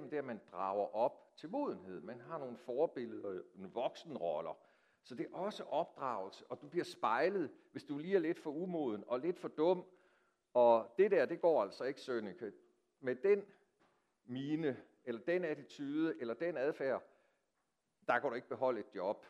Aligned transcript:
igennem 0.00 0.10
det 0.10 0.16
at 0.16 0.24
man 0.24 0.40
drager 0.52 0.94
op 0.94 1.36
til 1.36 1.50
modenhed. 1.50 2.00
Man 2.00 2.20
har 2.20 2.38
nogle 2.38 2.56
forbilleder, 2.56 3.42
nogle 3.54 3.72
voksenroller. 3.72 4.58
Så 5.02 5.14
det 5.14 5.26
er 5.26 5.36
også 5.36 5.64
opdragelse, 5.64 6.44
og 6.48 6.60
du 6.60 6.68
bliver 6.68 6.84
spejlet, 6.84 7.50
hvis 7.72 7.84
du 7.84 7.98
lige 7.98 8.16
er 8.16 8.20
lidt 8.20 8.38
for 8.38 8.50
umoden 8.50 9.04
og 9.06 9.20
lidt 9.20 9.38
for 9.38 9.48
dum. 9.48 9.84
Og 10.54 10.94
det 10.98 11.10
der, 11.10 11.26
det 11.26 11.40
går 11.40 11.62
altså 11.62 11.84
ikke, 11.84 12.00
Sønneke. 12.00 12.52
Med 13.00 13.16
den 13.16 13.44
mine, 14.24 14.76
eller 15.04 15.20
den 15.20 15.44
attitude, 15.44 16.20
eller 16.20 16.34
den 16.34 16.56
adfærd, 16.56 17.02
der 18.08 18.18
kan 18.18 18.30
du 18.30 18.36
ikke 18.36 18.48
beholde 18.48 18.80
et 18.80 18.94
job. 18.94 19.26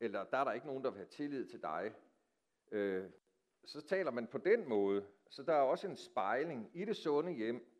Eller 0.00 0.24
der 0.24 0.38
er 0.38 0.44
der 0.44 0.52
ikke 0.52 0.66
nogen, 0.66 0.84
der 0.84 0.90
vil 0.90 0.98
have 0.98 1.08
tillid 1.08 1.46
til 1.46 1.62
dig. 1.62 1.94
Øh, 2.72 3.10
så 3.64 3.80
taler 3.80 4.10
man 4.10 4.26
på 4.26 4.38
den 4.38 4.68
måde. 4.68 5.06
Så 5.30 5.42
der 5.42 5.52
er 5.52 5.60
også 5.60 5.86
en 5.86 5.96
spejling 5.96 6.70
i 6.74 6.84
det 6.84 6.96
sunde 6.96 7.32
hjem, 7.32 7.75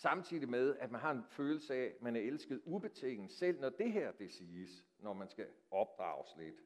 samtidig 0.00 0.48
med, 0.48 0.76
at 0.76 0.90
man 0.90 1.00
har 1.00 1.10
en 1.10 1.24
følelse 1.30 1.74
af, 1.74 1.84
at 1.84 2.02
man 2.02 2.16
er 2.16 2.20
elsket 2.20 2.60
ubetinget, 2.64 3.30
selv 3.30 3.60
når 3.60 3.68
det 3.68 3.92
her 3.92 4.12
det 4.12 4.32
siges, 4.32 4.84
når 4.98 5.12
man 5.12 5.28
skal 5.28 5.46
opdrages 5.70 6.36
lidt. 6.36 6.62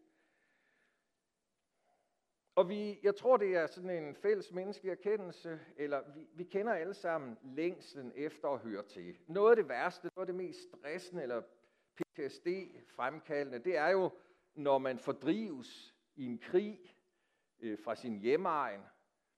Og 2.54 2.68
vi, 2.68 2.98
jeg 3.02 3.16
tror, 3.16 3.36
det 3.36 3.56
er 3.56 3.66
sådan 3.66 4.04
en 4.04 4.14
fælles 4.14 4.52
menneskelig 4.52 4.90
erkendelse, 4.90 5.60
eller 5.76 6.02
vi, 6.14 6.28
vi 6.34 6.44
kender 6.44 6.72
alle 6.72 6.94
sammen 6.94 7.38
længslen 7.42 8.12
efter 8.14 8.48
at 8.48 8.58
høre 8.58 8.82
til. 8.82 9.18
Noget 9.26 9.50
af 9.50 9.56
det 9.56 9.68
værste, 9.68 10.10
noget 10.16 10.28
af 10.28 10.34
det 10.34 10.44
mest 10.44 10.60
stressende 10.62 11.22
eller 11.22 11.42
PTSD-fremkaldende, 11.96 13.58
det 13.58 13.76
er 13.76 13.88
jo, 13.88 14.10
når 14.54 14.78
man 14.78 14.98
fordrives 14.98 15.94
i 16.16 16.26
en 16.26 16.38
krig 16.38 16.96
øh, 17.60 17.78
fra 17.78 17.94
sin 17.94 18.18
hjemmeegn, 18.18 18.80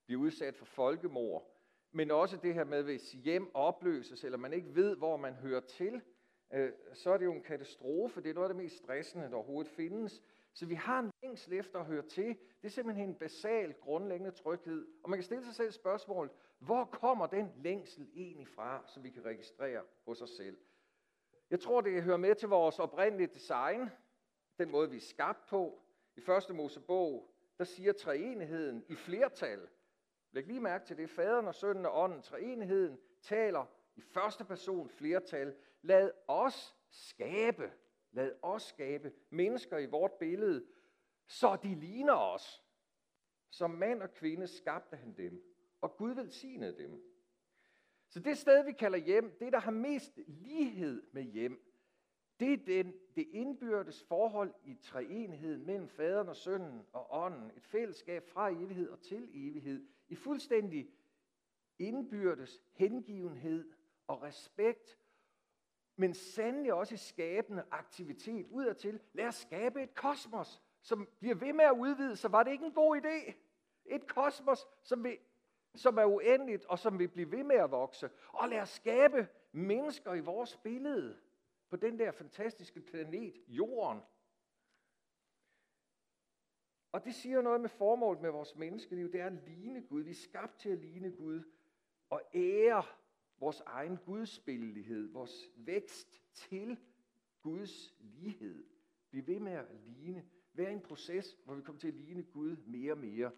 bliver 0.07 0.21
udsat 0.21 0.57
for 0.57 0.65
folkemord, 0.65 1.56
men 1.97 2.11
også 2.11 2.37
det 2.37 2.55
her 2.55 2.65
med, 2.65 2.83
hvis 2.83 3.13
hjem 3.13 3.51
opløses, 3.55 4.25
eller 4.25 4.39
man 4.39 4.53
ikke 4.53 4.75
ved, 4.75 4.97
hvor 4.97 5.17
man 5.17 5.35
hører 5.35 5.61
til, 5.61 6.03
øh, 6.53 6.73
så 6.95 7.11
er 7.11 7.19
det 7.19 7.25
jo 7.25 7.33
en 7.33 7.43
katastrofe. 7.43 8.23
Det 8.23 8.31
er 8.31 8.35
noget 8.35 8.49
af 8.49 8.55
det 8.55 8.63
mest 8.63 8.77
stressende, 8.77 9.25
der 9.31 9.35
overhovedet 9.35 9.73
findes. 9.73 10.23
Så 10.53 10.67
vi 10.67 10.75
har 10.75 10.99
en 10.99 11.11
længsel 11.23 11.53
efter 11.53 11.79
at 11.79 11.87
høre 11.87 12.03
til. 12.03 12.27
Det 12.63 12.65
er 12.65 12.69
simpelthen 12.69 13.09
en 13.09 13.15
basal, 13.15 13.75
grundlæggende 13.75 14.31
tryghed. 14.31 14.87
Og 15.03 15.11
man 15.11 15.19
kan 15.19 15.25
stille 15.25 15.45
sig 15.45 15.55
selv 15.55 15.73
spørgsmålet, 15.73 16.33
hvor 16.59 16.85
kommer 16.85 17.27
den 17.27 17.53
længsel 17.57 18.09
egentlig 18.15 18.49
fra, 18.49 18.85
som 18.87 19.05
vi 19.05 19.11
kan 19.11 19.25
registrere 19.25 19.83
hos 20.07 20.23
os 20.23 20.31
selv? 20.31 20.57
Jeg 21.51 21.61
tror, 21.61 21.81
det 21.81 22.03
hører 22.03 22.17
med 22.17 22.35
til 22.35 22.49
vores 22.49 22.79
oprindelige 22.79 23.35
design, 23.35 23.91
den 24.59 24.71
måde, 24.71 24.91
vi 24.91 24.97
er 24.97 25.01
skabt 25.01 25.47
på. 25.47 25.83
I 26.17 26.21
første 26.21 26.53
Mosebog, 26.53 27.31
der 27.59 27.65
siger 27.65 27.93
treenigheden 27.93 28.85
i 28.89 28.95
flertal. 28.95 29.69
Læg 30.37 30.47
lige 30.47 30.61
mærke 30.61 30.87
til 30.87 30.97
det. 30.97 31.11
Faderen 31.11 31.47
og 31.47 31.55
sønnen 31.55 31.87
og 31.87 32.03
ånden, 32.03 32.23
treenigheden, 32.23 32.99
taler 33.23 33.67
i 33.97 34.01
første 34.01 34.45
person 34.45 34.89
flertal. 34.89 35.57
Lad 35.83 36.11
os 36.29 36.77
skabe, 36.91 37.73
lad 38.13 38.33
os 38.43 38.63
skabe 38.63 39.13
mennesker 39.31 39.79
i 39.79 39.87
vort 39.87 40.13
billede, 40.13 40.67
så 41.27 41.57
de 41.63 41.75
ligner 41.75 42.15
os. 42.15 42.65
Som 43.51 43.71
mand 43.71 44.03
og 44.03 44.15
kvinde 44.15 44.47
skabte 44.47 44.97
han 44.97 45.17
dem, 45.17 45.43
og 45.81 45.97
Gud 45.97 46.15
velsignede 46.15 46.79
dem. 46.79 47.03
Så 48.09 48.21
det 48.21 48.39
sted, 48.39 48.65
vi 48.65 48.73
kalder 48.73 48.99
hjem, 48.99 49.37
det 49.41 49.53
der 49.53 49.61
har 49.61 49.71
mest 49.71 50.19
lighed 50.27 51.03
med 51.13 51.23
hjem, 51.23 51.67
det 52.41 52.53
er 52.53 52.65
den, 52.67 52.95
det 53.15 53.29
indbyrdes 53.31 54.03
forhold 54.03 54.55
i 54.65 54.75
treenigheden 54.75 55.67
mellem 55.67 55.89
faderen 55.89 56.29
og 56.29 56.37
sønnen 56.37 56.87
og 56.93 57.07
ånden. 57.11 57.51
Et 57.57 57.67
fællesskab 57.67 58.29
fra 58.29 58.51
evighed 58.51 58.89
og 58.89 59.01
til 59.01 59.31
evighed. 59.35 59.96
I 60.09 60.15
fuldstændig 60.15 60.91
indbyrdes 61.79 62.63
hengivenhed 62.73 63.73
og 64.07 64.23
respekt, 64.23 64.99
men 65.97 66.15
sandelig 66.15 66.73
også 66.73 66.95
i 66.95 66.99
skabende 66.99 67.65
aktivitet 67.71 68.47
udadtil. 68.51 69.01
Lad 69.13 69.27
os 69.27 69.35
skabe 69.35 69.83
et 69.83 69.95
kosmos, 69.95 70.63
som 70.83 71.09
bliver 71.19 71.35
ved 71.35 71.53
med 71.53 71.65
at 71.65 71.77
udvide 71.79 72.17
sig. 72.17 72.33
Var 72.33 72.43
det 72.43 72.53
ikke 72.53 72.67
en 72.67 72.73
god 72.73 72.97
idé? 72.97 73.33
Et 73.87 74.07
kosmos, 74.07 74.67
som, 74.83 75.05
vil, 75.05 75.19
som 75.75 75.99
er 75.99 76.05
uendeligt 76.05 76.65
og 76.65 76.79
som 76.79 76.99
vil 76.99 77.09
blive 77.09 77.33
ved 77.33 77.45
med 77.45 77.57
at 77.57 77.71
vokse. 77.71 78.11
Og 78.33 78.49
lad 78.49 78.61
os 78.61 78.69
skabe 78.69 79.29
mennesker 79.53 80.15
i 80.15 80.21
vores 80.21 80.57
billede 80.57 81.19
på 81.69 81.77
den 81.77 81.99
der 81.99 82.13
fantastiske 82.13 82.81
planet, 82.81 83.35
Jorden. 83.49 84.01
Og 86.97 87.05
det 87.05 87.15
siger 87.15 87.43
noget 87.43 87.61
med 87.61 87.69
formålet 87.69 88.23
med 88.23 88.31
vores 88.31 88.57
menneskeliv. 88.57 89.13
Det 89.13 89.21
er 89.21 89.27
at 89.27 89.33
ligne 89.33 89.83
Gud. 89.83 90.03
Vi 90.03 90.11
er 90.11 90.15
skabt 90.15 90.59
til 90.59 90.69
at 90.69 90.79
ligne 90.79 91.11
Gud 91.11 91.43
og 92.11 92.23
ære 92.35 92.85
vores 93.39 93.63
egen 93.67 93.97
gudsbillighed, 93.97 95.13
vores 95.13 95.51
vækst 95.57 96.23
til 96.35 96.79
Guds 97.43 97.95
lighed. 98.01 98.65
Vi 99.11 99.27
ved 99.27 99.41
med 99.41 99.53
at 99.53 99.65
ligne. 99.87 100.25
Hver 100.53 100.69
en 100.69 100.81
proces, 100.81 101.37
hvor 101.45 101.55
vi 101.55 101.63
kommer 101.63 101.81
til 101.81 101.89
at 101.89 101.95
ligne 101.95 102.23
Gud 102.23 102.57
mere 102.57 102.93
og 102.93 102.99
mere 102.99 103.31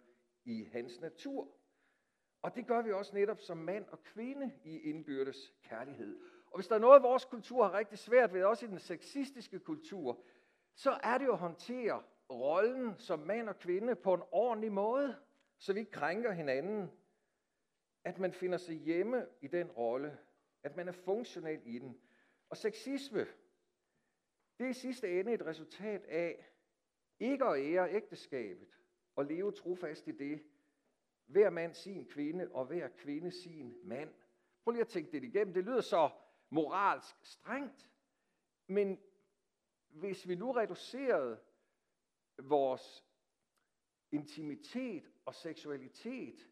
i 0.44 0.64
hans 0.72 1.00
natur. 1.00 1.48
Og 2.42 2.54
det 2.54 2.66
gør 2.66 2.82
vi 2.82 2.92
også 2.92 3.14
netop 3.14 3.41
som 3.41 3.56
mand 3.56 3.84
og 3.88 4.02
kvinde 4.02 4.52
i 4.64 4.78
indbyrdes 4.78 5.54
kærlighed. 5.62 6.20
Og 6.47 6.58
hvis 6.58 6.66
der 6.66 6.74
er 6.74 6.80
noget, 6.80 7.02
vores 7.02 7.24
kultur 7.24 7.64
har 7.64 7.78
rigtig 7.78 7.98
svært 7.98 8.32
ved, 8.32 8.44
også 8.44 8.66
i 8.66 8.68
den 8.68 8.78
sexistiske 8.78 9.58
kultur, 9.58 10.24
så 10.74 10.91
er 11.02 11.18
det 11.18 11.26
jo 11.26 11.32
at 11.32 11.38
håndtere 11.38 12.02
rollen 12.31 12.99
som 12.99 13.19
mand 13.19 13.49
og 13.49 13.59
kvinde 13.59 13.97
på 13.97 14.15
en 14.15 14.22
ordentlig 14.33 14.72
måde, 14.72 15.16
så 15.59 15.72
vi 15.72 15.81
ikke 15.81 15.93
krænker 15.93 16.33
hinanden. 16.33 16.91
At 18.05 18.19
man 18.19 18.33
finder 18.33 18.59
sig 18.59 18.75
hjemme 18.77 19.27
i 19.41 19.47
den 19.47 19.71
rolle, 19.71 20.19
at 20.62 20.77
man 20.77 20.89
er 20.89 20.93
funktionel 20.93 21.61
i 21.65 21.78
den. 21.78 22.00
Og 22.50 22.56
sexisme, 22.56 23.27
det 24.59 24.66
er 24.66 24.71
i 24.71 24.72
sidste 24.72 25.21
ende 25.21 25.33
et 25.33 25.47
resultat 25.47 26.05
af 26.05 26.53
ikke 27.21 27.44
at 27.44 27.61
ære 27.61 27.93
ægteskabet 27.93 28.69
og 29.16 29.25
leve 29.25 29.53
trofast 29.53 30.09
i 30.09 30.12
det. 30.12 30.43
Hver 31.27 31.50
mand 31.50 31.75
sin 31.75 32.06
kvinde, 32.06 32.50
og 32.53 32.65
hver 32.65 32.89
kvinde 32.89 33.31
sin 33.31 33.77
mand. 33.84 34.15
Prøv 34.65 34.72
lige 34.72 34.81
at 34.81 34.89
tænke 34.89 35.12
det 35.12 35.25
igennem. 35.25 35.55
Det 35.55 35.65
lyder 35.65 35.81
så 35.81 36.10
moralsk 36.50 37.16
strengt. 37.22 37.91
Men 38.66 39.00
hvis 39.89 40.28
vi 40.28 40.34
nu 40.34 40.53
reducerede 40.53 41.41
vores 42.38 43.04
intimitet 44.12 45.10
og 45.26 45.34
seksualitet 45.34 46.49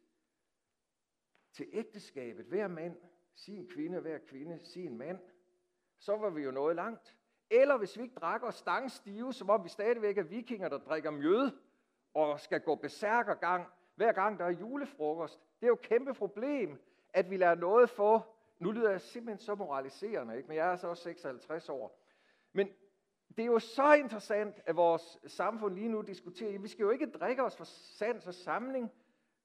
til 1.52 1.66
ægteskabet, 1.72 2.44
hver 2.44 2.68
mand 2.68 2.96
sin 3.34 3.68
kvinde, 3.68 4.00
hver 4.00 4.18
kvinde 4.18 4.58
sin 4.58 4.98
mand, 4.98 5.18
så 5.98 6.16
var 6.16 6.30
vi 6.30 6.42
jo 6.42 6.50
nået 6.50 6.76
langt. 6.76 7.16
Eller 7.50 7.76
hvis 7.76 7.96
vi 7.96 8.02
ikke 8.02 8.14
drak 8.14 8.52
stang 8.52 8.90
stive, 8.90 9.32
som 9.32 9.50
om 9.50 9.64
vi 9.64 9.68
stadigvæk 9.68 10.18
er 10.18 10.22
vikinger, 10.22 10.68
der 10.68 10.78
drikker 10.78 11.10
mjød 11.10 11.50
og 12.14 12.40
skal 12.40 12.60
gå 12.60 12.74
besærkergang, 12.74 13.66
hver 13.94 14.12
gang 14.12 14.38
der 14.38 14.44
er 14.44 14.50
julefrokost. 14.50 15.40
Det 15.60 15.66
er 15.66 15.68
jo 15.68 15.74
et 15.74 15.80
kæmpe 15.80 16.14
problem, 16.14 16.82
at 17.12 17.30
vi 17.30 17.36
lader 17.36 17.54
noget 17.54 17.90
få 17.90 18.22
nu 18.58 18.72
lyder 18.72 18.90
jeg 18.90 19.00
simpelthen 19.00 19.38
så 19.38 19.54
moraliserende, 19.54 20.36
ikke? 20.36 20.48
men 20.48 20.56
jeg 20.56 20.72
er 20.72 20.76
så 20.76 20.88
også 20.88 21.02
56 21.02 21.68
år. 21.68 22.00
Men 22.52 22.68
det 23.36 23.42
er 23.42 23.46
jo 23.46 23.58
så 23.58 23.92
interessant, 23.92 24.60
at 24.66 24.76
vores 24.76 25.18
samfund 25.26 25.74
lige 25.74 25.88
nu 25.88 26.02
diskuterer, 26.02 26.58
vi 26.58 26.68
skal 26.68 26.82
jo 26.82 26.90
ikke 26.90 27.10
drikke 27.10 27.44
os 27.44 27.56
for 27.56 27.64
sans 27.64 28.26
og 28.26 28.34
samling, 28.34 28.92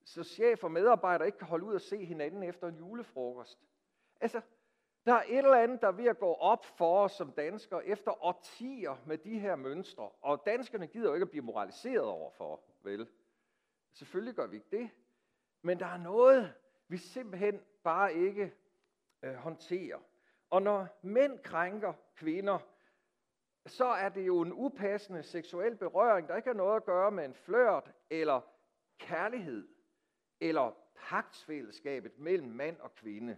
så 0.04 0.24
chef 0.24 0.64
og 0.64 0.72
medarbejdere 0.72 1.28
ikke 1.28 1.38
kan 1.38 1.48
holde 1.48 1.66
ud 1.66 1.74
og 1.74 1.82
se 1.82 2.06
hinanden 2.06 2.44
efter 2.44 2.68
en 2.68 2.76
julefrokost. 2.76 3.60
Altså, 4.22 4.42
der 5.06 5.14
er 5.14 5.24
et 5.28 5.38
eller 5.38 5.58
andet, 5.58 5.82
der 5.82 5.88
er 5.88 5.92
ved 5.92 6.06
at 6.06 6.20
gå 6.20 6.34
op 6.34 6.66
for 6.66 7.04
os 7.04 7.12
som 7.12 7.32
danskere 7.32 7.86
efter 7.86 8.26
årtier 8.26 8.96
med 9.06 9.18
de 9.18 9.40
her 9.40 9.56
mønstre. 9.56 10.10
Og 10.10 10.44
danskerne 10.46 10.88
gider 10.88 11.08
jo 11.08 11.14
ikke 11.14 11.24
at 11.24 11.30
blive 11.30 11.44
moraliseret 11.44 12.06
overfor, 12.06 12.62
vel? 12.84 13.08
Selvfølgelig 13.94 14.36
gør 14.36 14.48
vi 14.48 14.56
ikke 14.56 14.78
det. 14.78 14.90
Men 15.62 15.80
der 15.80 15.86
er 15.86 15.98
noget, 15.98 16.54
vi 16.88 16.98
simpelthen 16.98 17.62
bare 17.84 18.14
ikke 18.14 18.54
øh, 19.24 19.34
håndterer. 19.34 20.00
Og 20.50 20.62
når 20.62 20.88
mænd 21.02 21.40
krænker 21.40 21.94
kvinder, 22.16 22.60
så 23.66 23.86
er 23.86 24.10
det 24.10 24.28
jo 24.28 24.42
en 24.42 24.54
upassende 24.54 25.24
seksuel 25.24 25.76
berøring, 25.76 26.28
der 26.28 26.36
ikke 26.36 26.50
har 26.50 26.54
noget 26.54 26.76
at 26.76 26.86
gøre 26.86 27.12
med 27.12 27.26
en 27.26 27.34
flørt 27.34 27.92
eller 28.10 28.42
kærlighed 29.00 29.68
eller 30.40 30.72
pagtsfællesskabet 30.96 32.20
mellem 32.20 32.50
mand 32.50 32.80
og 32.80 32.96
kvinde. 32.96 33.38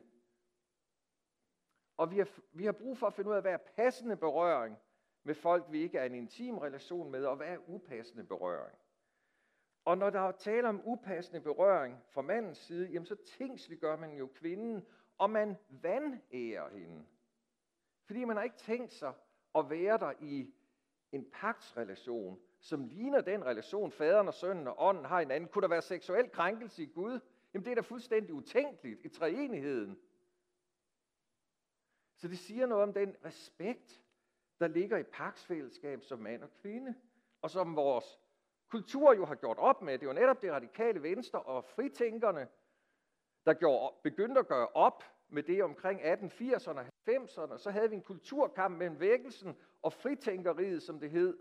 Og 1.98 2.12
vi 2.12 2.18
har, 2.18 2.28
vi 2.52 2.66
har 2.66 2.72
brug 2.72 2.98
for 2.98 3.08
at 3.08 3.14
finde 3.14 3.30
ud 3.30 3.36
af, 3.36 3.42
hvad 3.42 3.54
er 3.54 3.58
passende 3.58 4.18
berøring 4.18 4.78
med 5.24 5.36
folk, 5.36 5.66
vi 5.70 5.82
ikke 5.82 5.98
er 5.98 6.04
i 6.04 6.08
en 6.08 6.16
intim 6.16 6.58
relation 6.58 7.12
med, 7.12 7.26
og 7.26 7.36
hvad 7.36 7.48
er 7.48 7.70
upassende 7.70 8.24
berøring. 8.24 8.78
Og 9.86 9.98
når 9.98 10.10
der 10.10 10.20
er 10.20 10.32
tale 10.32 10.70
om 10.70 10.82
upassende 10.86 11.42
berøring 11.42 12.04
fra 12.10 12.22
mandens 12.22 12.58
side, 12.58 12.88
jamen 12.88 13.06
så 13.06 13.16
tingsliggør 13.16 13.96
man 13.96 14.14
jo 14.14 14.28
kvinden, 14.28 14.86
og 15.18 15.30
man 15.30 15.58
vandærer 15.70 16.70
hende. 16.70 17.06
Fordi 18.06 18.26
man 18.26 18.36
har 18.36 18.44
ikke 18.44 18.58
tænkt 18.58 18.94
sig 18.94 19.14
at 19.56 19.70
være 19.70 19.98
der 19.98 20.14
i 20.22 20.54
en 21.12 21.26
pagtsrelation, 21.34 22.40
som 22.60 22.86
ligner 22.86 23.22
den 23.22 23.46
relation, 23.46 23.92
faderen 23.92 24.28
og 24.28 24.34
sønnen 24.34 24.68
og 24.68 24.76
ånden 24.78 25.06
har 25.06 25.20
hinanden. 25.20 25.50
Kunne 25.50 25.62
der 25.62 25.68
være 25.68 25.82
seksuel 25.82 26.30
krænkelse 26.32 26.84
i 26.84 26.86
Gud? 26.86 27.20
Jamen 27.54 27.66
det 27.66 27.72
er 27.72 27.76
da 27.76 27.82
fuldstændig 27.82 28.34
utænkeligt 28.34 29.00
i 29.04 29.10
treenigheden. 29.10 30.00
Så 32.16 32.28
det 32.28 32.40
siger 32.40 32.66
noget 32.66 32.84
om 32.84 32.94
den 32.94 33.16
respekt, 33.26 34.02
der 34.60 34.68
ligger 34.68 34.98
i 34.98 35.04
paksfællesskab 35.04 36.04
som 36.04 36.20
mand 36.20 36.44
og 36.44 36.50
kvinde, 36.62 36.96
og 37.42 37.50
som 37.50 37.76
vores 37.76 38.20
kultur 38.68 39.14
jo 39.14 39.26
har 39.26 39.36
gjort 39.36 39.58
op 39.58 39.82
med. 39.82 40.00
Det 40.00 40.08
var 40.08 40.14
netop 40.14 40.42
det 40.42 40.52
radikale 40.52 41.04
venstre 41.04 41.42
og 41.42 41.66
fritænkerne, 41.66 42.48
der 43.46 43.54
gjorde, 43.54 43.96
begyndte 44.04 44.40
at 44.40 44.48
gøre 44.48 44.68
op 44.68 45.04
med 45.34 45.44
det 45.44 45.64
omkring 45.64 46.02
1880'erne 46.02 46.80
og 46.80 46.86
90'erne. 47.10 47.58
Så 47.58 47.72
havde 47.72 47.90
vi 47.90 47.96
en 47.96 48.02
kulturkamp 48.02 48.78
mellem 48.78 49.00
vækkelsen 49.00 49.58
og 49.82 49.94
fritænkeriet, 49.94 50.84
som 50.84 51.00
det 51.00 51.10
hed. 51.10 51.38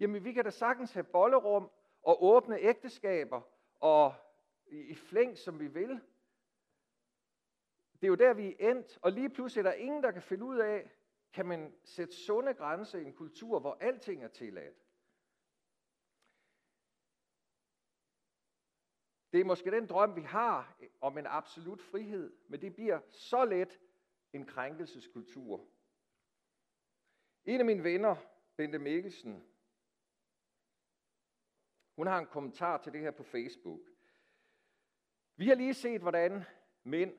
Jamen, 0.00 0.24
vi 0.24 0.32
kan 0.32 0.44
da 0.44 0.50
sagtens 0.50 0.92
have 0.92 1.04
bollerum 1.04 1.70
og 2.02 2.24
åbne 2.24 2.58
ægteskaber 2.60 3.40
og 3.80 4.14
i 4.66 4.94
flæng, 4.94 5.38
som 5.38 5.60
vi 5.60 5.66
vil. 5.66 6.00
Det 7.92 8.06
er 8.06 8.08
jo 8.08 8.14
der, 8.14 8.34
vi 8.34 8.56
er 8.60 8.70
endt, 8.70 8.98
og 9.02 9.12
lige 9.12 9.30
pludselig 9.30 9.66
er 9.66 9.70
der 9.70 9.76
ingen, 9.76 10.02
der 10.02 10.10
kan 10.10 10.22
finde 10.22 10.44
ud 10.44 10.58
af, 10.58 10.90
kan 11.32 11.46
man 11.46 11.74
sætte 11.84 12.14
sunde 12.14 12.54
grænser 12.54 12.98
i 12.98 13.04
en 13.04 13.12
kultur, 13.12 13.60
hvor 13.60 13.76
alting 13.80 14.24
er 14.24 14.28
tilladt. 14.28 14.87
Det 19.32 19.40
er 19.40 19.44
måske 19.44 19.70
den 19.70 19.86
drøm, 19.86 20.16
vi 20.16 20.20
har 20.20 20.76
om 21.00 21.18
en 21.18 21.26
absolut 21.26 21.82
frihed, 21.82 22.36
men 22.48 22.60
det 22.60 22.74
bliver 22.74 23.00
så 23.10 23.44
let 23.44 23.80
en 24.32 24.46
krænkelseskultur. 24.46 25.68
En 27.44 27.60
af 27.60 27.66
mine 27.66 27.84
venner, 27.84 28.16
Bente 28.56 28.78
Mikkelsen, 28.78 29.44
hun 31.96 32.06
har 32.06 32.18
en 32.18 32.26
kommentar 32.26 32.78
til 32.78 32.92
det 32.92 33.00
her 33.00 33.10
på 33.10 33.22
Facebook. 33.22 33.80
Vi 35.36 35.48
har 35.48 35.54
lige 35.54 35.74
set, 35.74 36.00
hvordan 36.00 36.44
mænd, 36.82 37.18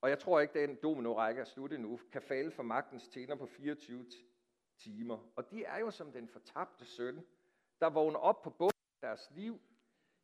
og 0.00 0.10
jeg 0.10 0.18
tror 0.18 0.40
ikke, 0.40 0.60
den 0.60 0.76
domino-række 0.82 1.40
er 1.40 1.44
slut 1.44 1.72
endnu, 1.72 2.00
kan 2.12 2.22
falde 2.22 2.50
for 2.50 2.62
magtens 2.62 3.08
tænder 3.08 3.34
på 3.34 3.46
24 3.46 4.06
timer. 4.76 5.32
Og 5.36 5.50
de 5.50 5.64
er 5.64 5.78
jo 5.78 5.90
som 5.90 6.12
den 6.12 6.28
fortabte 6.28 6.84
søn, 6.84 7.26
der 7.80 7.90
vågner 7.90 8.18
op 8.18 8.42
på 8.42 8.50
bunden 8.50 8.78
af 9.02 9.08
deres 9.08 9.30
liv 9.30 9.60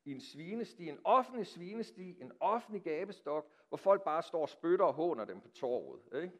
i 0.08 0.12
en 0.12 0.20
svinesti, 0.20 0.88
en 0.88 0.98
offentlig 1.04 1.46
svinesti, 1.46 2.20
en 2.20 2.32
offentlig 2.40 2.82
gabestok, 2.82 3.50
hvor 3.68 3.76
folk 3.76 4.04
bare 4.04 4.22
står 4.22 4.42
og 4.42 4.48
spytter 4.48 4.84
og 4.84 4.94
håner 4.94 5.24
dem 5.24 5.40
på 5.40 5.48
torvet. 5.48 6.22
Ikke? 6.22 6.38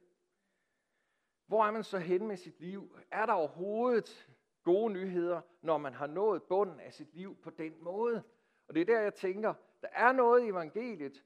Hvor 1.46 1.64
er 1.64 1.70
man 1.70 1.84
så 1.84 1.98
hen 1.98 2.26
med 2.26 2.36
sit 2.36 2.60
liv? 2.60 2.96
Er 3.10 3.26
der 3.26 3.32
overhovedet 3.32 4.28
gode 4.62 4.92
nyheder, 4.92 5.40
når 5.62 5.78
man 5.78 5.94
har 5.94 6.06
nået 6.06 6.42
bunden 6.42 6.80
af 6.80 6.92
sit 6.92 7.14
liv 7.14 7.36
på 7.36 7.50
den 7.50 7.84
måde? 7.84 8.22
Og 8.68 8.74
det 8.74 8.80
er 8.80 8.84
der, 8.84 9.00
jeg 9.00 9.14
tænker, 9.14 9.54
der 9.80 9.88
er 9.92 10.12
noget 10.12 10.44
i 10.44 10.48
evangeliet, 10.48 11.24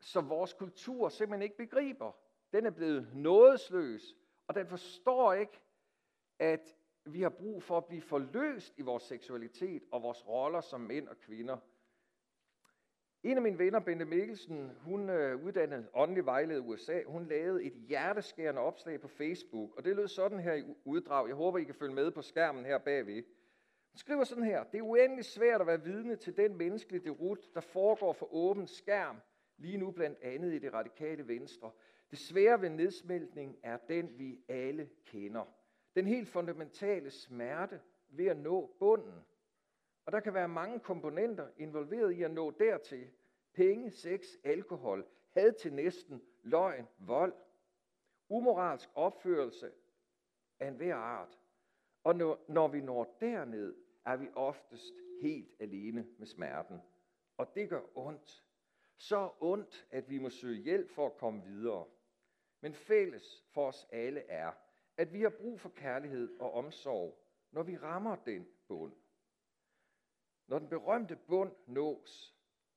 som 0.00 0.28
vores 0.28 0.52
kultur 0.52 1.08
simpelthen 1.08 1.42
ikke 1.42 1.56
begriber. 1.56 2.12
Den 2.52 2.66
er 2.66 2.70
blevet 2.70 3.14
nådesløs, 3.14 4.16
og 4.46 4.54
den 4.54 4.66
forstår 4.66 5.32
ikke, 5.32 5.60
at 6.38 6.77
vi 7.12 7.22
har 7.22 7.28
brug 7.28 7.62
for 7.62 7.76
at 7.76 7.86
blive 7.86 8.02
forløst 8.02 8.78
i 8.78 8.82
vores 8.82 9.02
seksualitet 9.02 9.82
og 9.92 10.02
vores 10.02 10.28
roller 10.28 10.60
som 10.60 10.80
mænd 10.80 11.08
og 11.08 11.18
kvinder. 11.18 11.56
En 13.22 13.36
af 13.36 13.42
mine 13.42 13.58
venner, 13.58 13.80
Bente 13.80 14.04
Mikkelsen, 14.04 14.70
hun 14.80 15.10
øh, 15.10 15.44
uddannede 15.44 15.88
åndelig 15.94 16.26
vejleder 16.26 16.62
i 16.62 16.66
USA. 16.66 17.02
Hun 17.06 17.26
lavede 17.26 17.64
et 17.64 17.72
hjerteskærende 17.72 18.60
opslag 18.60 19.00
på 19.00 19.08
Facebook, 19.08 19.76
og 19.76 19.84
det 19.84 19.96
lød 19.96 20.08
sådan 20.08 20.38
her 20.38 20.54
i 20.54 20.64
uddrag. 20.84 21.28
Jeg 21.28 21.36
håber, 21.36 21.58
I 21.58 21.64
kan 21.64 21.74
følge 21.74 21.94
med 21.94 22.10
på 22.10 22.22
skærmen 22.22 22.64
her 22.64 22.78
bagved. 22.78 23.22
Hun 23.92 23.96
skriver 23.96 24.24
sådan 24.24 24.44
her. 24.44 24.64
Det 24.64 24.78
er 24.78 24.82
uendelig 24.82 25.24
svært 25.24 25.60
at 25.60 25.66
være 25.66 25.84
vidne 25.84 26.16
til 26.16 26.36
den 26.36 26.56
menneskelige 26.56 27.04
derut, 27.04 27.54
der 27.54 27.60
foregår 27.60 28.12
for 28.12 28.34
åben 28.34 28.66
skærm, 28.66 29.16
lige 29.56 29.76
nu 29.76 29.90
blandt 29.90 30.18
andet 30.22 30.54
i 30.54 30.58
det 30.58 30.72
radikale 30.72 31.28
venstre. 31.28 31.70
Det 32.10 32.18
svære 32.18 32.60
ved 32.60 32.70
nedsmeltning 32.70 33.56
er 33.62 33.76
den, 33.76 34.18
vi 34.18 34.38
alle 34.48 34.88
kender. 35.06 35.57
Den 35.94 36.06
helt 36.06 36.28
fundamentale 36.28 37.10
smerte 37.10 37.80
ved 38.08 38.26
at 38.26 38.36
nå 38.36 38.76
bunden. 38.78 39.24
Og 40.06 40.12
der 40.12 40.20
kan 40.20 40.34
være 40.34 40.48
mange 40.48 40.80
komponenter 40.80 41.48
involveret 41.56 42.12
i 42.12 42.22
at 42.22 42.30
nå 42.30 42.50
dertil. 42.50 43.10
Penge, 43.52 43.90
sex, 43.90 44.26
alkohol, 44.44 45.06
had 45.30 45.52
til 45.52 45.72
næsten, 45.72 46.22
løgn, 46.42 46.88
vold, 46.98 47.34
umoralsk 48.28 48.88
opførelse 48.94 49.70
af 50.60 50.68
enhver 50.68 50.94
art. 50.94 51.38
Og 52.04 52.16
når, 52.16 52.44
når 52.48 52.68
vi 52.68 52.80
når 52.80 53.16
derned, 53.20 53.74
er 54.04 54.16
vi 54.16 54.28
oftest 54.34 54.94
helt 55.22 55.54
alene 55.60 56.06
med 56.18 56.26
smerten. 56.26 56.80
Og 57.36 57.54
det 57.54 57.68
gør 57.68 57.82
ondt. 57.94 58.44
Så 58.96 59.30
ondt, 59.40 59.86
at 59.90 60.10
vi 60.10 60.18
må 60.18 60.30
søge 60.30 60.62
hjælp 60.62 60.90
for 60.90 61.06
at 61.06 61.16
komme 61.16 61.42
videre. 61.44 61.86
Men 62.60 62.74
fælles 62.74 63.44
for 63.50 63.68
os 63.68 63.86
alle 63.92 64.20
er, 64.20 64.52
at 64.98 65.12
vi 65.12 65.22
har 65.22 65.30
brug 65.30 65.60
for 65.60 65.68
kærlighed 65.68 66.40
og 66.40 66.52
omsorg, 66.52 67.24
når 67.50 67.62
vi 67.62 67.76
rammer 67.76 68.16
den 68.16 68.48
bund. 68.68 68.92
Når 70.46 70.58
den 70.58 70.68
berømte 70.68 71.16
bund 71.16 71.52
nås, 71.66 72.34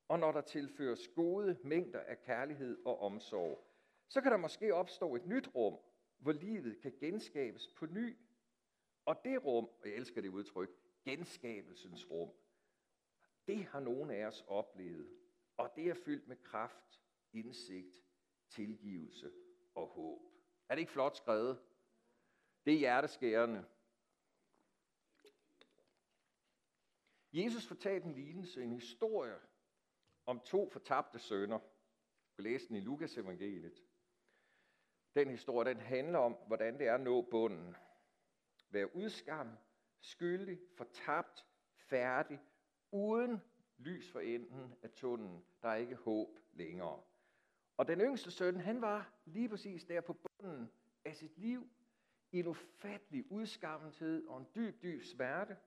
og 0.08 0.20
når 0.20 0.32
der 0.32 0.42
tilføres 0.42 1.08
gode 1.08 1.58
mængder 1.64 2.00
af 2.00 2.22
kærlighed 2.22 2.86
og 2.86 3.00
omsorg, 3.00 3.68
så 4.08 4.22
kan 4.22 4.32
der 4.32 4.38
måske 4.38 4.74
opstå 4.74 5.16
et 5.16 5.26
nyt 5.26 5.56
rum, 5.56 5.78
hvor 6.18 6.32
livet 6.32 6.82
kan 6.82 6.94
genskabes 7.00 7.68
på 7.68 7.86
ny. 7.86 8.18
Og 9.06 9.24
det 9.24 9.46
rum, 9.46 9.66
og 9.66 9.86
jeg 9.86 9.94
elsker 9.94 10.22
det 10.22 10.30
udtryk, 10.30 10.70
genskabelsens 11.04 12.12
rum, 12.12 12.32
det 13.48 13.66
har 13.66 13.80
nogle 13.80 14.16
af 14.16 14.26
os 14.26 14.44
oplevet, 14.48 15.10
og 15.58 15.72
det 15.76 15.88
er 15.88 15.94
fyldt 15.94 16.28
med 16.28 16.36
kraft, 16.44 17.02
indsigt, 17.34 18.04
tilgivelse 18.50 19.32
og 19.76 19.88
håb. 19.88 20.22
Er 20.70 20.76
det 20.76 20.80
ikke 20.80 20.92
flot 20.92 21.18
skrevet? 21.18 21.60
Det 22.66 22.74
er 22.74 22.78
hjerteskærende. 22.78 23.66
Jesus 27.34 27.68
fortalte 27.68 28.08
en 28.08 28.14
lignelse, 28.14 28.64
en 28.64 28.72
historie 28.72 29.40
om 30.26 30.40
to 30.40 30.70
fortabte 30.70 31.20
sønner. 31.20 31.60
Vi 32.38 32.44
læste 32.44 32.68
den 32.68 32.76
i 32.76 32.80
Lukas 32.80 33.18
evangeliet. 33.18 33.84
Den 35.16 35.30
historie, 35.30 35.74
den 35.74 35.82
handler 35.82 36.20
om, 36.20 36.38
hvordan 36.48 36.80
det 36.80 36.88
er 36.88 36.96
at 36.96 37.02
nå 37.02 37.22
bunden. 37.22 37.76
Være 38.70 38.96
udskammet, 38.96 39.58
skyldig, 40.00 40.60
fortabt, 40.78 41.46
færdig, 41.76 42.40
uden 42.92 43.42
lys 43.78 44.12
for 44.12 44.20
enden 44.20 44.76
af 44.84 44.90
tunnelen. 44.92 45.46
Der 45.62 45.70
er 45.70 45.76
ikke 45.76 45.96
håb 45.96 46.40
længere. 46.54 47.04
Og 47.78 47.88
den 47.88 48.02
yngste 48.02 48.32
søn, 48.32 48.60
han 48.60 48.82
var 48.82 49.14
lige 49.26 49.50
præcis 49.50 49.84
der 49.84 50.02
på 50.02 50.14
bunden 50.14 50.72
af 51.06 51.16
sit 51.16 51.38
liv, 51.38 51.70
en 52.32 52.48
ufattelig 52.48 53.32
udskammethed 53.32 54.28
og 54.28 54.38
en 54.38 54.48
dyb, 54.56 54.82
dyb 54.82 55.04
smerte. 55.04 55.58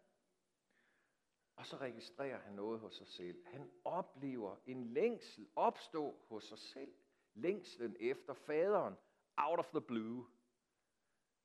Og 1.57 1.67
så 1.67 1.77
registrerer 1.77 2.39
han 2.39 2.55
noget 2.55 2.81
hos 2.81 2.97
sig 2.97 3.07
selv. 3.07 3.45
Han 3.47 3.71
oplever 3.85 4.57
en 4.67 4.85
længsel 4.85 5.49
opstå 5.57 6.25
hos 6.29 6.45
sig 6.45 6.59
selv. 6.59 6.95
Længslen 7.35 7.97
efter 8.01 8.35
faderen, 8.35 8.95
out 9.37 9.59
of 9.59 9.71
the 9.71 9.81
blue. 9.81 10.27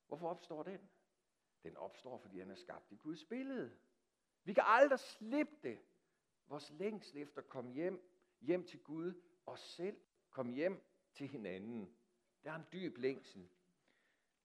Hvorfor 0.07 0.29
opstår 0.29 0.63
den? 0.63 0.89
Den 1.63 1.77
opstår, 1.77 2.17
fordi 2.17 2.39
han 2.39 2.51
er 2.51 2.55
skabt 2.55 2.91
i 2.91 2.95
Guds 2.95 3.25
billede. 3.25 3.77
Vi 4.43 4.53
kan 4.53 4.63
aldrig 4.67 4.99
slippe 4.99 5.55
det. 5.63 5.79
Vores 6.47 6.69
længsel 6.69 7.17
efter 7.17 7.41
at 7.41 7.49
komme 7.49 7.71
hjem, 7.71 8.09
hjem 8.41 8.65
til 8.65 8.83
Gud, 8.83 9.21
og 9.45 9.59
selv 9.59 9.97
komme 10.29 10.53
hjem 10.53 10.81
til 11.13 11.27
hinanden. 11.27 11.95
Der 12.43 12.51
er 12.51 12.55
en 12.55 12.65
dyb 12.73 12.97
længsel. 12.97 13.49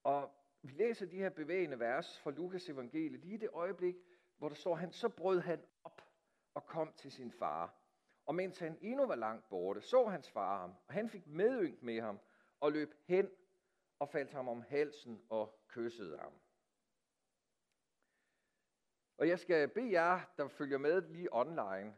Og 0.02 0.43
vi 0.64 0.72
læser 0.72 1.06
de 1.06 1.16
her 1.16 1.30
bevægende 1.30 1.78
vers 1.78 2.20
fra 2.20 2.30
Lukas 2.30 2.68
evangeliet 2.68 3.20
lige 3.20 3.38
det 3.38 3.48
øjeblik, 3.52 3.96
hvor 4.36 4.48
der 4.48 4.56
står, 4.56 4.74
han 4.74 4.92
så 4.92 5.08
brød 5.08 5.40
han 5.40 5.64
op 5.84 6.02
og 6.54 6.66
kom 6.66 6.92
til 6.92 7.12
sin 7.12 7.32
far. 7.32 7.74
Og 8.26 8.34
mens 8.34 8.58
han 8.58 8.78
endnu 8.80 9.06
var 9.06 9.14
langt 9.14 9.48
borte, 9.48 9.80
så 9.80 10.06
hans 10.08 10.30
far 10.30 10.60
ham, 10.60 10.74
og 10.86 10.94
han 10.94 11.08
fik 11.08 11.26
medynk 11.26 11.82
med 11.82 12.00
ham 12.00 12.20
og 12.60 12.72
løb 12.72 12.94
hen 13.04 13.30
og 13.98 14.08
faldt 14.08 14.32
ham 14.32 14.48
om 14.48 14.62
halsen 14.62 15.22
og 15.28 15.60
kyssede 15.68 16.18
ham. 16.18 16.32
Og 19.16 19.28
jeg 19.28 19.38
skal 19.38 19.68
bede 19.68 19.92
jer, 19.92 20.20
der 20.36 20.48
følger 20.48 20.78
med 20.78 21.02
lige 21.02 21.28
online, 21.32 21.96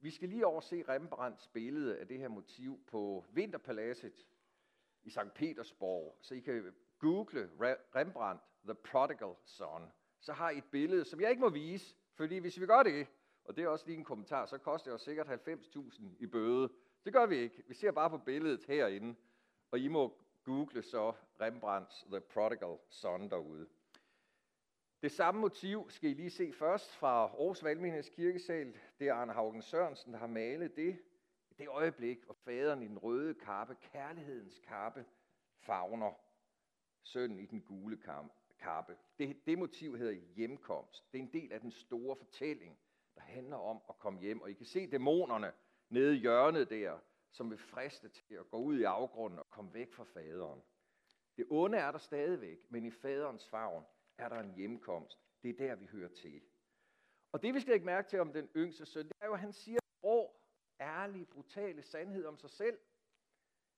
vi 0.00 0.10
skal 0.10 0.28
lige 0.28 0.46
overse 0.46 0.84
Rembrandts 0.88 1.48
billede 1.48 1.98
af 1.98 2.08
det 2.08 2.18
her 2.18 2.28
motiv 2.28 2.84
på 2.86 3.24
Vinterpaladset 3.32 4.26
i 5.02 5.10
St. 5.10 5.34
Petersborg, 5.34 6.18
så 6.20 6.34
I 6.34 6.40
kan 6.40 6.74
google 7.02 7.50
Rembrandt, 7.96 8.42
The 8.64 8.74
Prodigal 8.74 9.34
Son, 9.44 9.92
så 10.20 10.32
har 10.32 10.50
I 10.50 10.58
et 10.58 10.64
billede, 10.64 11.04
som 11.04 11.20
jeg 11.20 11.30
ikke 11.30 11.40
må 11.40 11.48
vise, 11.48 11.96
fordi 12.14 12.38
hvis 12.38 12.60
vi 12.60 12.66
gør 12.66 12.82
det, 12.82 13.06
og 13.44 13.56
det 13.56 13.64
er 13.64 13.68
også 13.68 13.86
lige 13.86 13.98
en 13.98 14.04
kommentar, 14.04 14.46
så 14.46 14.58
koster 14.58 14.90
det 14.90 14.94
os 14.94 15.02
sikkert 15.02 15.26
90.000 15.26 16.02
i 16.18 16.26
bøde. 16.26 16.68
Det 17.04 17.12
gør 17.12 17.26
vi 17.26 17.36
ikke. 17.36 17.62
Vi 17.68 17.74
ser 17.74 17.90
bare 17.90 18.10
på 18.10 18.18
billedet 18.18 18.64
herinde, 18.64 19.14
og 19.70 19.78
I 19.78 19.88
må 19.88 20.22
google 20.44 20.82
så 20.82 21.12
Rembrandts 21.40 22.06
The 22.10 22.20
Prodigal 22.20 22.76
Son 22.88 23.30
derude. 23.30 23.68
Det 25.02 25.12
samme 25.12 25.40
motiv 25.40 25.90
skal 25.90 26.10
I 26.10 26.14
lige 26.14 26.30
se 26.30 26.52
først 26.52 26.96
fra 26.96 27.08
Aarhus 27.08 27.64
Valgmenigheds 27.64 28.08
Kirkesal. 28.08 28.76
Det 28.98 29.08
er 29.08 29.14
Arne 29.14 29.32
Haugen 29.32 29.62
Sørensen, 29.62 30.12
der 30.12 30.18
har 30.18 30.26
malet 30.26 30.76
det. 30.76 30.98
Det 31.58 31.68
øjeblik, 31.68 32.24
hvor 32.24 32.34
faderen 32.34 32.82
i 32.82 32.88
den 32.88 32.98
røde 32.98 33.34
kappe, 33.34 33.74
kærlighedens 33.74 34.58
kappe, 34.58 35.04
favner 35.58 36.12
sønnen 37.02 37.38
i 37.38 37.46
den 37.46 37.60
gule 37.60 37.98
kappe. 38.58 38.96
Det, 39.18 39.46
det 39.46 39.58
motiv 39.58 39.96
hedder 39.96 40.12
hjemkomst. 40.12 41.12
Det 41.12 41.18
er 41.18 41.22
en 41.22 41.32
del 41.32 41.52
af 41.52 41.60
den 41.60 41.70
store 41.70 42.16
fortælling, 42.16 42.78
der 43.14 43.20
handler 43.20 43.56
om 43.56 43.80
at 43.88 43.98
komme 43.98 44.20
hjem. 44.20 44.40
Og 44.40 44.50
I 44.50 44.54
kan 44.54 44.66
se 44.66 44.90
dæmonerne 44.90 45.52
nede 45.88 46.16
i 46.16 46.20
hjørnet 46.20 46.70
der, 46.70 46.98
som 47.30 47.50
vil 47.50 47.58
friste 47.58 48.08
til 48.08 48.34
at 48.34 48.50
gå 48.50 48.56
ud 48.56 48.78
i 48.78 48.82
afgrunden 48.82 49.38
og 49.38 49.50
komme 49.50 49.74
væk 49.74 49.92
fra 49.92 50.04
faderen. 50.04 50.62
Det 51.36 51.46
onde 51.50 51.78
er 51.78 51.90
der 51.90 51.98
stadigvæk, 51.98 52.58
men 52.68 52.84
i 52.84 52.90
faderens 52.90 53.48
favn 53.48 53.84
er 54.18 54.28
der 54.28 54.40
en 54.40 54.54
hjemkomst. 54.54 55.18
Det 55.42 55.50
er 55.50 55.54
der, 55.66 55.74
vi 55.74 55.86
hører 55.86 56.08
til. 56.08 56.42
Og 57.32 57.42
det, 57.42 57.54
vi 57.54 57.60
skal 57.60 57.74
ikke 57.74 57.86
mærke 57.86 58.08
til 58.08 58.20
om 58.20 58.32
den 58.32 58.48
yngste 58.56 58.86
søn, 58.86 59.08
det 59.08 59.16
er 59.20 59.26
jo, 59.26 59.32
at 59.32 59.40
han 59.40 59.52
siger 59.52 59.80
rå, 60.04 60.36
ærlige, 60.80 61.26
brutale 61.26 61.82
sandhed 61.82 62.24
om 62.24 62.38
sig 62.38 62.50
selv. 62.50 62.78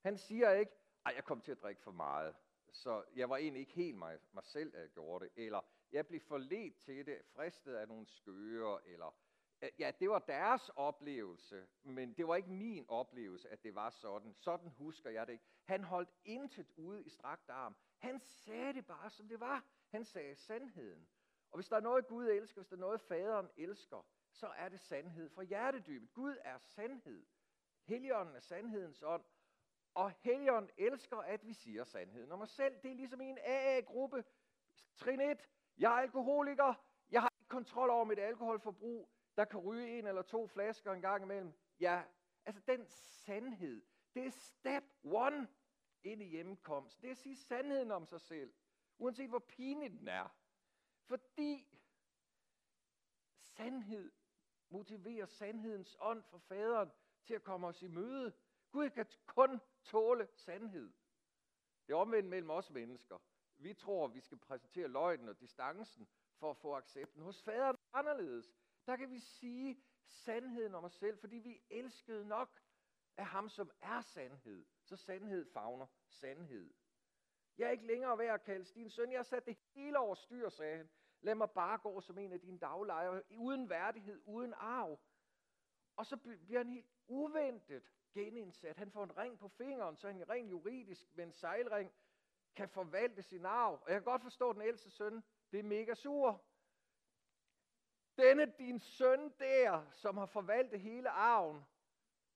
Han 0.02 0.19
siger 0.19 0.50
ikke, 0.50 0.73
at 1.07 1.14
jeg 1.14 1.25
kom 1.25 1.40
til 1.40 1.52
at 1.52 1.62
drikke 1.62 1.83
for 1.83 1.90
meget, 1.90 2.35
så 2.75 3.04
jeg 3.16 3.31
var 3.31 3.37
egentlig 3.37 3.61
ikke 3.61 3.73
helt 3.73 3.99
mig, 3.99 4.19
mig 4.33 4.45
selv, 4.45 4.73
der 4.73 4.87
gjorde 4.87 5.25
det. 5.25 5.33
Eller 5.45 5.61
jeg 5.93 6.07
blev 6.07 6.21
forledt 6.21 6.76
til 6.76 7.07
det, 7.07 7.23
fristet 7.35 7.75
af 7.75 7.88
nogle 7.88 8.07
skøre, 8.07 8.88
eller 8.88 9.16
øh, 9.62 9.71
ja, 9.78 9.93
det 10.00 10.11
var 10.11 10.19
deres 10.19 10.69
oplevelse, 10.69 11.66
men 11.83 12.12
det 12.12 12.28
var 12.28 12.37
ikke 12.37 12.50
min 12.50 12.85
oplevelse, 12.88 13.49
at 13.49 13.62
det 13.62 13.75
var 13.75 13.90
sådan. 13.90 14.35
Sådan 14.38 14.69
husker 14.69 15.11
jeg 15.11 15.26
det 15.26 15.33
ikke. 15.33 15.45
Han 15.64 15.85
holdt 15.85 16.11
intet 16.25 16.73
ude 16.76 17.04
i 17.04 17.09
strakt 17.09 17.50
arm. 17.50 17.76
Han 17.99 18.21
sagde 18.21 18.73
det 18.73 18.87
bare, 18.87 19.11
som 19.11 19.28
det 19.28 19.40
var. 19.40 19.64
Han 19.90 20.04
sagde 20.04 20.37
sandheden. 20.37 21.09
Og 21.50 21.59
hvis 21.59 21.69
der 21.69 21.76
er 21.76 21.81
noget, 21.81 22.07
Gud 22.07 22.26
elsker, 22.26 22.61
hvis 22.61 22.69
der 22.69 22.76
er 22.76 22.81
noget, 22.81 23.00
faderen 23.00 23.50
elsker, 23.57 24.07
så 24.31 24.47
er 24.47 24.69
det 24.69 24.81
sandhed 24.81 25.31
fra 25.31 25.43
hjertedybet. 25.43 26.12
Gud 26.12 26.37
er 26.40 26.59
sandhed. 26.59 27.26
Helligånden 27.85 28.37
er 28.37 28.40
sandhedens 28.40 29.02
ånd. 29.02 29.25
Og 29.95 30.11
Helligånden 30.11 30.71
elsker, 30.79 31.17
at 31.17 31.47
vi 31.47 31.53
siger 31.53 31.85
sandheden 31.85 32.33
om 32.33 32.41
os 32.41 32.51
selv. 32.51 32.83
Det 32.83 32.91
er 32.91 32.95
ligesom 32.95 33.21
i 33.21 33.25
en 33.25 33.39
AA-gruppe. 33.43 34.25
Trin 34.97 35.21
1. 35.21 35.49
Jeg 35.79 35.93
er 35.93 36.01
alkoholiker. 36.01 36.75
Jeg 37.11 37.23
har 37.23 37.33
ikke 37.41 37.49
kontrol 37.49 37.91
over 37.91 38.05
mit 38.05 38.19
alkoholforbrug. 38.19 39.11
Der 39.37 39.45
kan 39.45 39.61
ryge 39.61 39.99
en 39.99 40.07
eller 40.07 40.23
to 40.23 40.47
flasker 40.47 40.93
en 40.93 41.01
gang 41.01 41.23
imellem. 41.23 41.53
Ja, 41.81 42.03
altså 42.45 42.63
den 42.67 42.87
sandhed, 42.87 43.83
det 44.15 44.27
er 44.27 44.31
step 44.31 44.85
one 45.05 45.49
ind 46.03 46.23
i 46.23 46.27
hjemmekomst. 46.27 47.03
Det 47.03 47.07
er 47.07 47.11
at 47.11 47.19
sige 47.19 47.37
sandheden 47.37 47.91
om 47.91 48.07
sig 48.07 48.21
selv. 48.21 48.55
Uanset 48.99 49.29
hvor 49.29 49.39
pinlig 49.39 49.91
den 49.91 50.09
er. 50.09 50.37
Fordi 51.07 51.67
sandhed 53.39 54.13
motiverer 54.69 55.27
sandhedens 55.27 55.97
ånd 56.01 56.23
for 56.23 56.39
faderen 56.39 56.91
til 57.25 57.35
at 57.35 57.43
komme 57.43 57.67
os 57.67 57.83
i 57.83 57.89
møde. 57.89 58.33
Gud 58.75 58.90
kan 58.90 59.07
kun 59.26 59.61
tåle 59.83 60.28
sandhed. 60.35 60.93
Det 61.87 61.93
er 61.93 61.97
omvendt 61.97 62.28
mellem 62.28 62.50
os 62.50 62.71
mennesker. 62.71 63.19
Vi 63.57 63.75
tror, 63.75 64.07
vi 64.07 64.21
skal 64.21 64.38
præsentere 64.38 64.88
løgnen 64.88 65.28
og 65.28 65.40
distancen 65.40 66.09
for 66.37 66.50
at 66.50 66.57
få 66.57 66.75
accepten. 66.75 67.23
Hos 67.23 67.43
faderen 67.43 67.76
anderledes. 67.93 68.54
Der 68.87 68.97
kan 68.97 69.11
vi 69.11 69.19
sige 69.19 69.83
sandheden 70.07 70.75
om 70.75 70.85
os 70.85 70.93
selv, 70.93 71.19
fordi 71.19 71.37
vi 71.37 71.62
elskede 71.71 72.28
nok 72.28 72.61
af 73.16 73.26
ham, 73.26 73.49
som 73.49 73.71
er 73.81 74.00
sandhed. 74.00 74.64
Så 74.83 74.97
sandhed 74.97 75.52
fagner 75.52 75.87
sandhed. 76.07 76.75
Jeg 77.59 77.66
er 77.66 77.71
ikke 77.71 77.87
længere 77.87 78.19
værd 78.19 78.35
at 78.35 78.43
kalde 78.43 78.64
din 78.75 78.90
søn. 78.90 79.12
Jeg 79.12 79.19
har 79.19 79.25
sat 79.25 79.47
det 79.47 79.59
hele 79.75 79.99
over 79.99 80.14
styr, 80.14 80.49
sagde 80.49 80.76
han. 80.76 80.90
Lad 81.21 81.35
mig 81.35 81.50
bare 81.50 81.78
gå 81.78 82.00
som 82.00 82.19
en 82.19 82.33
af 82.33 82.40
dine 82.40 82.59
daglejere, 82.59 83.23
uden 83.31 83.69
værdighed, 83.71 84.23
uden 84.25 84.54
arv. 84.57 85.00
Og 85.97 86.07
så 86.07 86.16
bliver 86.16 86.59
han 86.59 86.69
helt 86.69 86.90
uventet 87.07 87.93
genindsat. 88.14 88.76
Han 88.76 88.90
får 88.90 89.04
en 89.04 89.16
ring 89.18 89.38
på 89.38 89.49
fingeren, 89.49 89.97
så 89.97 90.06
han 90.06 90.28
rent 90.28 90.50
juridisk 90.50 91.16
med 91.16 91.25
en 91.25 91.33
sejlring 91.33 91.92
kan 92.56 92.68
forvalte 92.68 93.23
sin 93.23 93.47
arv. 93.47 93.73
Og 93.83 93.90
jeg 93.90 93.94
kan 93.94 94.04
godt 94.04 94.23
forstå, 94.23 94.52
den 94.52 94.62
ældste 94.62 94.90
søn, 94.90 95.25
det 95.52 95.59
er 95.59 95.64
mega 95.64 95.94
sur. 95.94 96.44
Denne 98.18 98.52
din 98.59 98.80
søn 98.80 99.33
der, 99.38 99.90
som 99.90 100.16
har 100.16 100.26
forvaltet 100.26 100.80
hele 100.80 101.11
arven, 101.11 101.64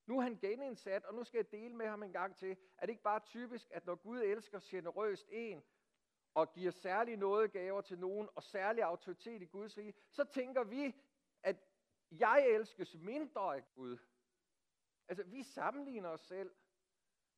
nu 0.07 0.19
er 0.19 0.23
han 0.23 0.39
genindsat, 0.39 1.05
og 1.05 1.15
nu 1.15 1.25
skal 1.25 1.39
jeg 1.39 1.51
dele 1.51 1.77
med 1.77 1.87
ham 1.87 2.03
en 2.03 2.13
gang 2.13 2.37
til. 2.37 2.57
Er 2.79 2.87
det 2.87 2.89
ikke 2.89 3.03
bare 3.03 3.21
typisk, 3.21 3.71
at 3.71 3.87
når 3.87 3.95
Gud 3.95 4.21
elsker 4.21 4.61
generøst 4.63 5.29
en, 5.33 5.65
og 6.35 6.53
giver 6.53 6.71
særlige 6.71 7.17
nådegaver 7.17 7.81
til 7.81 7.99
nogen, 7.99 8.29
og 8.35 8.43
særlig 8.43 8.83
autoritet 8.85 9.43
i 9.43 9.45
Guds 9.45 9.77
rige, 9.77 9.95
så 10.11 10.25
tænker 10.25 10.65
vi, 10.65 10.95
at 11.43 11.57
jeg 12.11 12.47
elskes 12.49 12.97
mindre 12.97 13.57
af 13.57 13.65
Gud. 13.75 13.99
Altså, 15.09 15.25
vi 15.25 15.43
sammenligner 15.43 16.09
os 16.09 16.21
selv, 16.21 16.55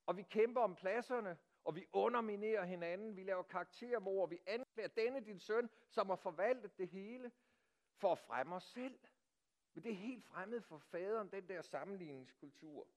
og 0.07 0.17
vi 0.17 0.23
kæmper 0.23 0.61
om 0.61 0.75
pladserne, 0.75 1.39
og 1.65 1.77
vi 1.77 1.87
underminerer 1.93 2.65
hinanden, 2.65 3.17
vi 3.17 3.23
laver 3.23 3.43
karaktermord, 3.43 4.29
vi 4.29 4.39
anklager 4.47 4.89
denne 4.89 5.21
din 5.21 5.41
søn, 5.41 5.71
som 5.89 6.09
har 6.09 6.17
forvaltet 6.17 6.79
det 6.79 6.89
hele, 6.89 7.33
for 7.97 8.13
at 8.13 8.19
fremme 8.19 8.55
os 8.55 8.65
selv. 8.65 8.99
Men 9.75 9.85
det 9.85 9.93
er 9.93 9.97
helt 9.97 10.25
fremmed 10.25 10.61
for 10.61 10.79
faderen, 10.79 11.31
den 11.31 11.49
der 11.49 11.63
sammenligningskultur. 11.63 12.89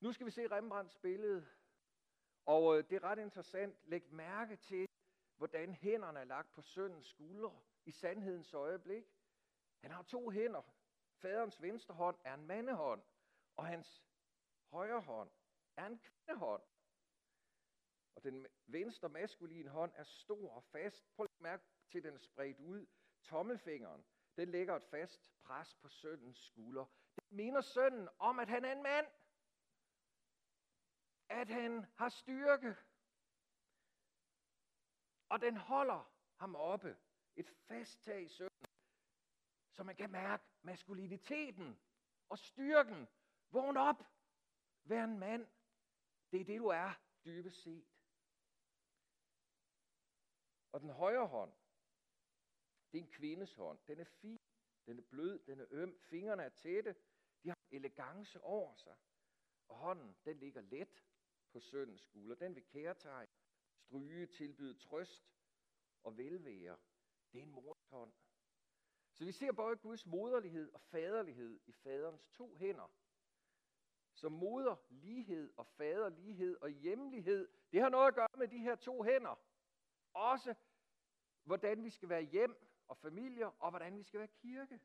Nu 0.00 0.12
skal 0.12 0.26
vi 0.26 0.30
se 0.30 0.48
Rembrandts 0.50 0.96
billede, 0.96 1.46
og 2.46 2.78
øh, 2.78 2.84
det 2.90 2.96
er 2.96 3.04
ret 3.04 3.18
interessant. 3.18 3.76
Læg 3.84 4.12
mærke 4.12 4.56
til, 4.56 4.88
hvordan 5.36 5.72
hænderne 5.74 6.20
er 6.20 6.24
lagt 6.24 6.52
på 6.52 6.62
søndens 6.62 7.06
skuldre 7.06 7.60
i 7.84 7.90
sandhedens 7.90 8.54
øjeblik. 8.54 9.04
Han 9.78 9.90
har 9.90 10.02
to 10.02 10.30
hænder. 10.30 10.62
Faderens 11.20 11.62
venstre 11.62 11.94
hånd 11.94 12.18
er 12.24 12.34
en 12.34 12.46
mandehånd, 12.46 13.02
og 13.56 13.66
hans 13.66 14.04
højre 14.72 15.00
hånd 15.00 15.30
er 15.76 15.86
en 15.86 15.98
kvindehånd. 15.98 16.62
Og 18.14 18.22
den 18.22 18.46
venstre 18.66 19.08
maskuline 19.08 19.70
hånd 19.70 19.92
er 19.94 20.04
stor 20.04 20.50
og 20.50 20.64
fast. 20.64 21.14
Prøv 21.16 21.24
at 21.24 21.40
mærke 21.40 21.64
til, 21.90 22.02
den 22.02 22.18
spredt 22.18 22.60
ud. 22.60 22.86
Tommelfingeren, 23.22 24.04
den 24.36 24.48
lægger 24.48 24.76
et 24.76 24.84
fast 24.84 25.30
pres 25.42 25.74
på 25.74 25.88
søndens 25.88 26.38
skulder. 26.38 26.84
Det 27.16 27.32
minder 27.32 27.60
sønnen 27.60 28.08
om, 28.18 28.38
at 28.38 28.48
han 28.48 28.64
er 28.64 28.72
en 28.72 28.82
mand. 28.82 29.06
At 31.28 31.48
han 31.48 31.86
har 31.96 32.08
styrke. 32.08 32.76
Og 35.28 35.40
den 35.40 35.56
holder 35.56 36.12
ham 36.36 36.56
oppe. 36.56 36.96
Et 37.36 37.50
fast 37.68 38.02
tag 38.02 38.22
i 38.22 38.28
sønnen. 38.28 38.66
Så 39.72 39.82
man 39.82 39.96
kan 39.96 40.10
mærke 40.10 40.49
maskuliniteten 40.62 41.78
og 42.28 42.38
styrken. 42.38 43.08
Vågn 43.50 43.76
op. 43.76 44.02
Vær 44.84 45.04
en 45.04 45.18
mand. 45.18 45.46
Det 46.32 46.40
er 46.40 46.44
det, 46.44 46.58
du 46.58 46.66
er 46.66 47.00
dybest 47.24 47.62
set. 47.62 47.86
Og 50.72 50.80
den 50.80 50.90
højre 50.90 51.26
hånd, 51.26 51.52
det 52.92 52.98
er 52.98 53.02
en 53.02 53.10
kvindes 53.10 53.54
hånd. 53.54 53.78
Den 53.86 54.00
er 54.00 54.04
fin, 54.04 54.38
den 54.86 54.98
er 54.98 55.02
blød, 55.02 55.38
den 55.38 55.60
er 55.60 55.66
øm, 55.70 55.98
fingrene 56.00 56.42
er 56.42 56.48
tætte, 56.48 56.96
de 57.42 57.48
har 57.48 57.58
elegance 57.70 58.40
over 58.40 58.74
sig. 58.74 58.96
Og 59.68 59.76
hånden, 59.76 60.16
den 60.24 60.38
ligger 60.38 60.60
let 60.60 61.04
på 61.52 61.60
søndens 61.60 62.00
skulder. 62.00 62.34
Den 62.34 62.54
vil 62.54 62.64
kærtegn, 62.64 63.28
stryge, 63.70 64.26
tilbyde 64.26 64.78
trøst 64.78 65.32
og 66.02 66.16
velvære. 66.16 66.78
Det 67.32 67.38
er 67.38 67.42
en 67.42 67.50
mors 67.50 67.84
hånd. 67.84 68.12
Så 69.20 69.24
vi 69.24 69.32
ser 69.32 69.52
både 69.52 69.76
Guds 69.76 70.06
moderlighed 70.06 70.72
og 70.72 70.80
faderlighed 70.80 71.60
i 71.66 71.72
faderens 71.72 72.26
to 72.28 72.54
hænder. 72.54 72.90
Så 74.14 74.28
moder 74.28 74.76
lighed 74.90 75.52
og 75.56 75.66
faderlighed 75.66 76.56
og 76.60 76.70
hjemlighed, 76.70 77.48
det 77.72 77.80
har 77.80 77.88
noget 77.88 78.08
at 78.08 78.14
gøre 78.14 78.28
med 78.38 78.48
de 78.48 78.58
her 78.58 78.74
to 78.74 79.02
hænder. 79.02 79.38
Også 80.12 80.54
hvordan 81.44 81.84
vi 81.84 81.90
skal 81.90 82.08
være 82.08 82.22
hjem 82.22 82.66
og 82.88 82.96
familier, 82.96 83.46
og 83.46 83.70
hvordan 83.70 83.98
vi 83.98 84.02
skal 84.02 84.18
være 84.18 84.28
kirke. 84.28 84.80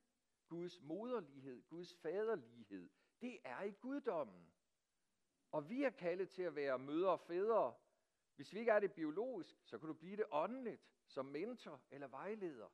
Guds 0.47 0.81
moderlighed, 0.81 1.63
Guds 1.69 1.95
faderlighed, 1.95 2.89
det 3.21 3.39
er 3.43 3.61
i 3.61 3.71
guddommen. 3.71 4.53
Og 5.51 5.69
vi 5.69 5.83
er 5.83 5.89
kaldet 5.89 6.29
til 6.29 6.41
at 6.41 6.55
være 6.55 6.79
mødre 6.79 7.11
og 7.11 7.19
fædre. 7.19 7.73
Hvis 8.35 8.53
vi 8.53 8.59
ikke 8.59 8.71
er 8.71 8.79
det 8.79 8.93
biologisk, 8.93 9.55
så 9.63 9.77
kan 9.77 9.87
du 9.87 9.93
blive 9.93 10.17
det 10.17 10.25
åndeligt, 10.31 10.81
som 11.07 11.25
mentor 11.25 11.81
eller 11.91 12.07
vejleder. 12.07 12.69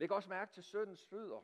Læg 0.00 0.12
også 0.12 0.28
mærke 0.28 0.52
til 0.52 0.64
søndens 0.64 1.06
fødder. 1.06 1.42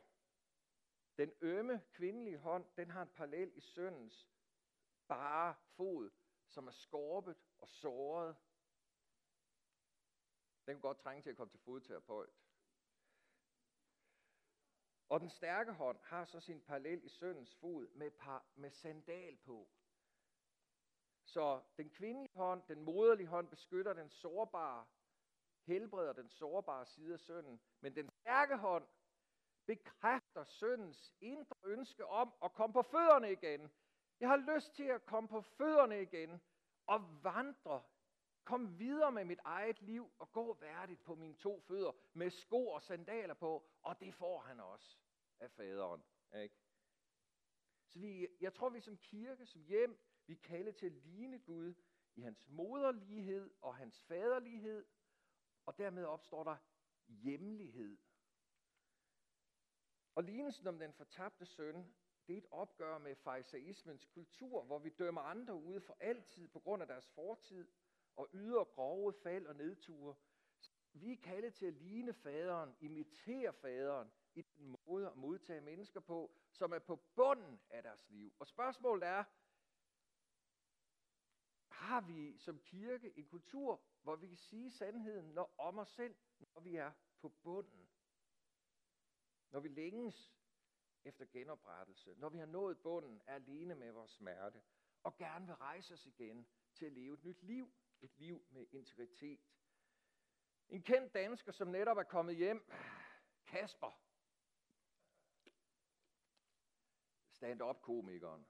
Den 1.19 1.33
ømme 1.41 1.83
kvindelige 1.93 2.39
hånd, 2.39 2.67
den 2.77 2.91
har 2.91 3.03
en 3.03 3.09
parallel 3.09 3.53
i 3.57 3.61
søndens 3.61 4.29
bare 5.09 5.55
fod, 5.77 6.11
som 6.49 6.67
er 6.67 6.73
skorpet 6.73 7.37
og 7.59 7.69
såret 7.69 8.37
den 10.67 10.75
kunne 10.75 10.81
godt 10.83 10.99
trænge 10.99 11.23
til 11.23 11.31
at 11.31 11.37
komme 11.37 11.51
til 11.51 11.61
fodterapeut. 11.61 12.31
Og 15.09 15.21
den 15.21 15.31
stærke 15.31 15.73
hånd 15.73 15.99
har 16.03 16.25
så 16.25 16.41
sin 16.41 16.61
parallel 16.61 17.05
i 17.05 17.09
søndens 17.09 17.55
fod 17.55 17.89
med, 17.89 18.11
par, 18.11 18.47
med 18.55 18.71
sandal 18.71 19.37
på. 19.37 19.69
Så 21.25 21.63
den 21.77 21.91
kvindelige 21.91 22.35
hånd, 22.35 22.63
den 22.69 22.83
moderlige 22.83 23.27
hånd, 23.27 23.49
beskytter 23.49 23.93
den 23.93 24.11
sårbare, 24.11 24.87
helbreder 25.67 26.13
den 26.13 26.29
sårbare 26.29 26.87
side 26.87 27.15
af 27.15 27.21
sønnen. 27.21 27.61
Men 27.81 27.97
den 27.97 28.11
stærke 28.11 28.57
hånd 28.57 28.87
bekræfter 29.67 30.45
søndens 30.45 31.15
indre 31.21 31.57
ønske 31.65 32.07
om 32.07 32.35
at 32.45 32.53
komme 32.53 32.73
på 32.73 32.83
fødderne 32.83 33.33
igen. 33.33 33.71
Jeg 34.21 34.29
har 34.29 34.57
lyst 34.57 34.75
til 34.75 34.85
at 34.85 35.07
komme 35.07 35.29
på 35.29 35.41
fødderne 35.41 36.03
igen 36.03 36.41
og 36.87 37.25
vandre. 37.25 37.83
Kom 38.45 38.79
videre 38.79 39.13
med 39.13 39.25
mit 39.25 39.41
eget 39.45 39.83
liv 39.83 40.13
og 40.19 40.33
gå 40.33 40.55
værdigt 40.61 41.03
på 41.03 41.15
mine 41.15 41.35
to 41.35 41.61
fødder 41.61 41.93
med 42.13 42.31
sko 42.31 42.69
og 42.69 42.83
sandaler 42.83 43.35
på. 43.35 43.69
Og 43.83 44.01
det 44.01 44.15
får 44.15 44.41
han 44.41 44.61
også 44.61 44.99
af 45.41 45.51
faderen. 45.51 46.05
Ikke? 46.43 46.55
Så 47.89 47.99
vi, 47.99 48.29
jeg 48.41 48.55
tror, 48.55 48.69
vi 48.69 48.81
som 48.81 48.97
kirke, 48.97 49.47
som 49.47 49.63
hjem, 49.63 49.99
vi 50.27 50.35
kalder 50.35 50.73
til 50.73 50.87
at 50.87 50.93
ligne 50.93 51.39
Gud 51.39 51.75
i 52.15 52.21
hans 52.21 52.49
moderlighed 52.49 53.51
og 53.61 53.77
hans 53.77 54.01
faderlighed. 54.01 54.87
Og 55.67 55.79
dermed 55.79 56.05
opstår 56.05 56.45
der 56.45 56.57
hjemlighed. 57.09 57.99
Og 60.15 60.25
lignelsen 60.25 60.67
om 60.67 60.79
den 60.79 60.93
fortabte 60.93 61.47
søn, 61.47 61.95
det 62.27 62.33
er 62.35 62.39
et 62.39 62.47
opgør 62.51 62.99
med 62.99 63.17
farisaismens 63.17 64.05
kultur, 64.05 64.63
hvor 64.63 64.79
vi 64.79 64.89
dømmer 64.89 65.21
andre 65.21 65.55
ude 65.55 65.81
for 65.81 65.97
altid 66.01 66.49
på 66.49 66.61
grund 66.61 66.83
af 66.83 66.89
deres 66.89 67.09
fortid 67.09 67.69
og 68.17 68.29
yder 68.33 68.65
grove 68.65 69.13
fald 69.23 69.47
og 69.47 69.57
nedture. 69.57 70.17
Vi 70.93 71.13
er 71.13 71.17
kaldet 71.23 71.55
til 71.55 71.67
at 71.67 71.75
ligne 71.75 72.13
faderen, 72.13 72.77
imitere 72.81 73.53
faderen 73.53 74.11
i 74.35 74.43
den 74.43 74.77
måde 74.87 75.07
at 75.07 75.17
modtage 75.17 75.61
mennesker 75.61 76.01
på, 76.01 76.35
som 76.53 76.73
er 76.73 76.79
på 76.79 76.97
bunden 76.97 77.61
af 77.71 77.83
deres 77.83 78.09
liv. 78.09 78.33
Og 78.39 78.47
spørgsmålet 78.47 79.09
er, 79.09 79.25
har 81.77 82.01
vi 82.01 82.39
som 82.39 82.59
kirke 82.59 83.19
en 83.19 83.27
kultur, 83.27 83.83
hvor 84.03 84.17
vi 84.17 84.27
kan 84.27 84.37
sige 84.37 84.71
sandheden 84.71 85.35
når, 85.35 85.55
om 85.59 85.79
os 85.79 85.89
selv, 85.89 86.17
når 86.55 86.61
vi 86.61 86.77
er 86.77 86.93
på 87.21 87.29
bunden? 87.29 87.89
Når 89.51 89.61
vi 89.61 89.69
længes 89.69 90.37
efter 91.05 91.25
genoprettelse, 91.25 92.15
når 92.17 92.29
vi 92.29 92.39
har 92.39 92.47
nået 92.47 92.79
bunden, 92.79 93.23
er 93.27 93.35
alene 93.35 93.75
med 93.75 93.93
vores 93.93 94.11
smerte, 94.11 94.63
og 95.03 95.17
gerne 95.17 95.47
vil 95.47 95.55
rejse 95.55 95.95
os 95.95 96.07
igen 96.07 96.47
til 96.75 96.87
at 96.87 96.93
leve 96.93 97.15
et 97.15 97.25
nyt 97.25 97.43
liv, 97.43 97.75
et 98.01 98.19
liv 98.19 98.47
med 98.51 98.67
integritet. 98.73 99.41
En 100.69 100.83
kendt 100.83 101.15
dansker, 101.15 101.53
som 101.53 101.69
netop 101.69 101.99
er 101.99 102.03
kommet 102.03 102.37
hjem, 102.37 102.71
Kasper, 103.47 104.01
stand-up-komikeren, 107.31 108.47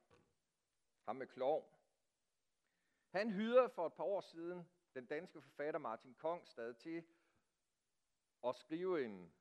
ham 1.03 1.17
med 1.17 1.27
klov. 1.27 1.76
Han 3.11 3.31
hyrede 3.31 3.71
for 3.71 3.87
et 3.87 3.95
par 3.95 4.05
år 4.05 4.21
siden 4.21 4.69
den 4.95 5.07
danske 5.07 5.43
forfatter 5.43 5.81
Martin 5.81 6.15
Kongstad 6.15 6.75
til 6.75 7.05
at 8.47 8.57
skrive 8.57 9.05
en, 9.05 9.33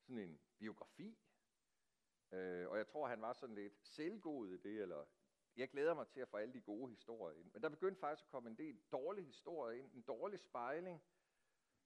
sådan 0.00 0.18
en 0.18 0.40
biografi 0.58 1.18
Øh, 2.32 2.68
og 2.68 2.78
jeg 2.78 2.86
tror, 2.86 3.08
han 3.08 3.20
var 3.20 3.32
sådan 3.32 3.54
lidt 3.54 3.86
selvgod 3.86 4.48
i 4.48 4.56
det, 4.56 4.82
eller 4.82 5.04
jeg 5.56 5.70
glæder 5.70 5.94
mig 5.94 6.08
til 6.08 6.20
at 6.20 6.28
få 6.28 6.36
alle 6.36 6.54
de 6.54 6.60
gode 6.60 6.90
historier 6.90 7.38
ind. 7.38 7.50
Men 7.52 7.62
der 7.62 7.68
begyndte 7.68 8.00
faktisk 8.00 8.26
at 8.26 8.30
komme 8.30 8.50
en 8.50 8.56
del 8.56 8.80
dårlige 8.92 9.26
historier 9.26 9.78
ind, 9.78 9.92
en 9.94 10.02
dårlig 10.02 10.40
spejling, 10.40 11.02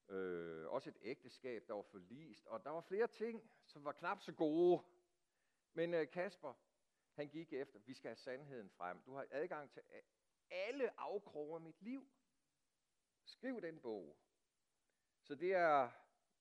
øh, 0.08 0.68
også 0.68 0.90
et 0.90 0.98
ægteskab, 1.02 1.68
der 1.68 1.74
var 1.74 1.82
forlist, 1.82 2.46
og 2.46 2.64
der 2.64 2.70
var 2.70 2.80
flere 2.80 3.06
ting, 3.06 3.50
som 3.66 3.84
var 3.84 3.92
knap 3.92 4.22
så 4.22 4.32
gode. 4.32 4.82
Men 5.72 5.94
øh, 5.94 6.10
Kasper, 6.10 6.54
han 7.12 7.28
gik 7.28 7.52
efter, 7.52 7.78
vi 7.78 7.94
skal 7.94 8.08
have 8.08 8.16
sandheden 8.16 8.70
frem. 8.70 9.00
Du 9.02 9.14
har 9.14 9.26
adgang 9.30 9.70
til 9.70 9.82
alle 10.50 11.00
afkroger 11.00 11.54
af 11.54 11.60
mit 11.60 11.82
liv. 11.82 12.08
Skriv 13.24 13.62
den 13.62 13.80
bog. 13.80 14.16
Så 15.22 15.34
det 15.34 15.54
er 15.54 15.90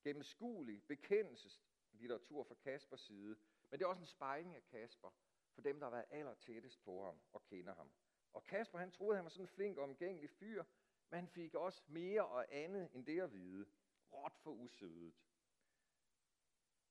gennemskuelig 0.04 0.84
bekendelseslitteratur 0.88 2.44
fra 2.44 2.56
Kaspers 2.56 3.02
side. 3.02 3.38
Men 3.70 3.80
det 3.80 3.86
er 3.86 3.90
også 3.90 4.02
en 4.02 4.08
spejling 4.08 4.56
af 4.56 4.66
Kasper, 4.66 5.12
for 5.54 5.62
dem, 5.62 5.80
der 5.80 5.86
har 5.86 5.92
været 5.92 6.06
aller 6.10 6.34
tættest 6.34 6.84
på 6.84 7.06
ham 7.06 7.22
og 7.34 7.44
kender 7.44 7.76
ham. 7.76 7.92
Og 8.34 8.44
Kasper, 8.44 8.80
han 8.80 8.92
troede, 8.92 9.16
han 9.16 9.24
var 9.24 9.30
sådan 9.30 9.44
en 9.44 9.50
flink 9.50 9.78
og 9.78 9.84
omgængelig 9.84 10.30
fyr, 10.30 10.64
men 11.10 11.20
han 11.20 11.28
fik 11.28 11.56
også 11.56 11.84
mere 11.88 12.26
og 12.26 12.56
andet 12.56 12.90
end 12.94 13.06
det 13.06 13.22
at 13.22 13.34
vide. 13.34 13.66
Råt 14.14 14.38
for 14.38 14.52
usødet. 14.52 15.14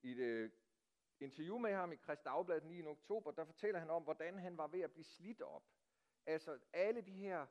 I 0.02 0.10
et 0.10 0.18
øh, 0.18 0.50
interview 1.20 1.58
med 1.58 1.72
ham 1.72 1.92
i 1.92 1.96
Krist 1.96 2.24
Dagblad 2.24 2.60
den 2.60 2.68
9. 2.68 2.82
oktober, 2.82 3.30
der 3.30 3.44
fortæller 3.44 3.80
han 3.80 3.90
om, 3.90 4.02
hvordan 4.02 4.38
han 4.38 4.56
var 4.56 4.66
ved 4.66 4.80
at 4.80 4.92
blive 4.92 5.04
slidt 5.04 5.42
op. 5.42 5.64
Altså 6.26 6.58
alle 6.72 7.00
de 7.00 7.12
her 7.12 7.46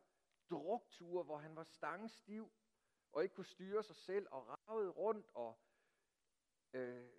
drukture, 0.49 1.23
hvor 1.23 1.37
han 1.37 1.55
var 1.55 1.63
stangstiv 1.63 2.51
og 3.11 3.23
ikke 3.23 3.35
kunne 3.35 3.45
styre 3.45 3.83
sig 3.83 3.95
selv 3.95 4.27
og 4.31 4.47
ravede 4.47 4.89
rundt 4.89 5.29
og 5.33 5.59
øh, 6.73 7.09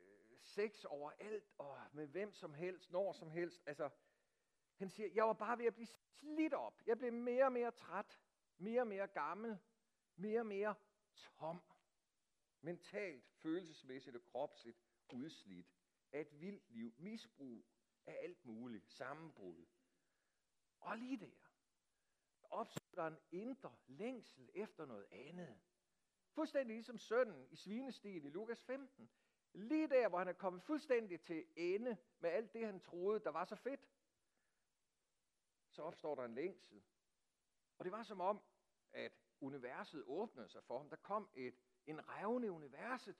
sex 0.41 0.85
overalt 0.85 1.51
og 1.59 1.79
med 1.93 2.07
hvem 2.07 2.33
som 2.33 2.55
helst, 2.55 2.91
når 2.91 3.13
som 3.13 3.31
helst. 3.31 3.63
Altså, 3.67 3.91
han 4.77 4.91
siger, 4.91 5.09
jeg 5.15 5.25
var 5.25 5.33
bare 5.33 5.59
ved 5.59 5.67
at 5.67 5.75
blive 5.75 5.87
slidt 5.87 6.55
op. 6.55 6.83
Jeg 6.87 6.99
blev 6.99 7.13
mere 7.13 7.45
og 7.45 7.53
mere 7.53 7.71
træt, 7.71 8.21
mere 8.59 8.81
og 8.81 8.87
mere 8.87 9.07
gammel, 9.07 9.59
mere 10.17 10.41
og 10.41 10.47
mere 10.47 10.75
tom. 11.15 11.63
Mentalt, 12.61 13.29
følelsesmæssigt 13.43 14.17
og 14.17 14.25
kropsligt 14.25 14.79
udslidt 15.13 15.75
af 16.13 16.21
et 16.21 16.41
vildt 16.41 16.71
liv, 16.71 16.95
misbrug 16.99 17.67
af 18.07 18.19
alt 18.23 18.45
muligt, 18.45 18.89
sammenbrud. 18.89 19.67
Og 20.81 20.99
lige 20.99 21.17
der 21.17 21.44
opstår 22.55 22.95
der 22.95 23.07
en 23.07 23.19
indre 23.31 23.77
længsel 23.87 24.51
efter 24.55 24.87
noget 24.87 25.07
andet. 25.11 25.61
Fuldstændig 26.31 26.75
ligesom 26.75 26.99
sønnen 26.99 27.49
i 27.51 27.57
svinestien 27.57 28.25
i 28.25 28.31
Lukas 28.31 28.63
15. 28.63 29.11
Lige 29.53 29.89
der, 29.89 30.09
hvor 30.09 30.19
han 30.19 30.29
er 30.29 30.33
kommet 30.33 30.63
fuldstændig 30.63 31.21
til 31.21 31.47
ende 31.57 31.97
med 32.19 32.31
alt 32.31 32.53
det, 32.53 32.67
han 32.67 32.81
troede, 32.81 33.21
der 33.21 33.31
var 33.31 33.45
så 33.45 33.57
fedt, 33.57 33.89
så 35.71 35.83
opstår 35.83 36.15
der 36.15 36.25
en 36.25 36.35
længsel. 36.35 36.83
Og 37.79 37.85
det 37.85 37.93
var 37.93 38.03
som 38.03 38.21
om, 38.21 38.43
at 38.93 39.13
universet 39.41 40.05
åbnede 40.07 40.49
sig 40.49 40.65
for 40.65 40.79
ham. 40.79 40.91
Der 40.91 40.97
kom 40.97 41.31
et, 41.35 41.55
en 41.87 42.09
revne 42.09 42.47
i 42.47 42.51
universet, 42.51 43.17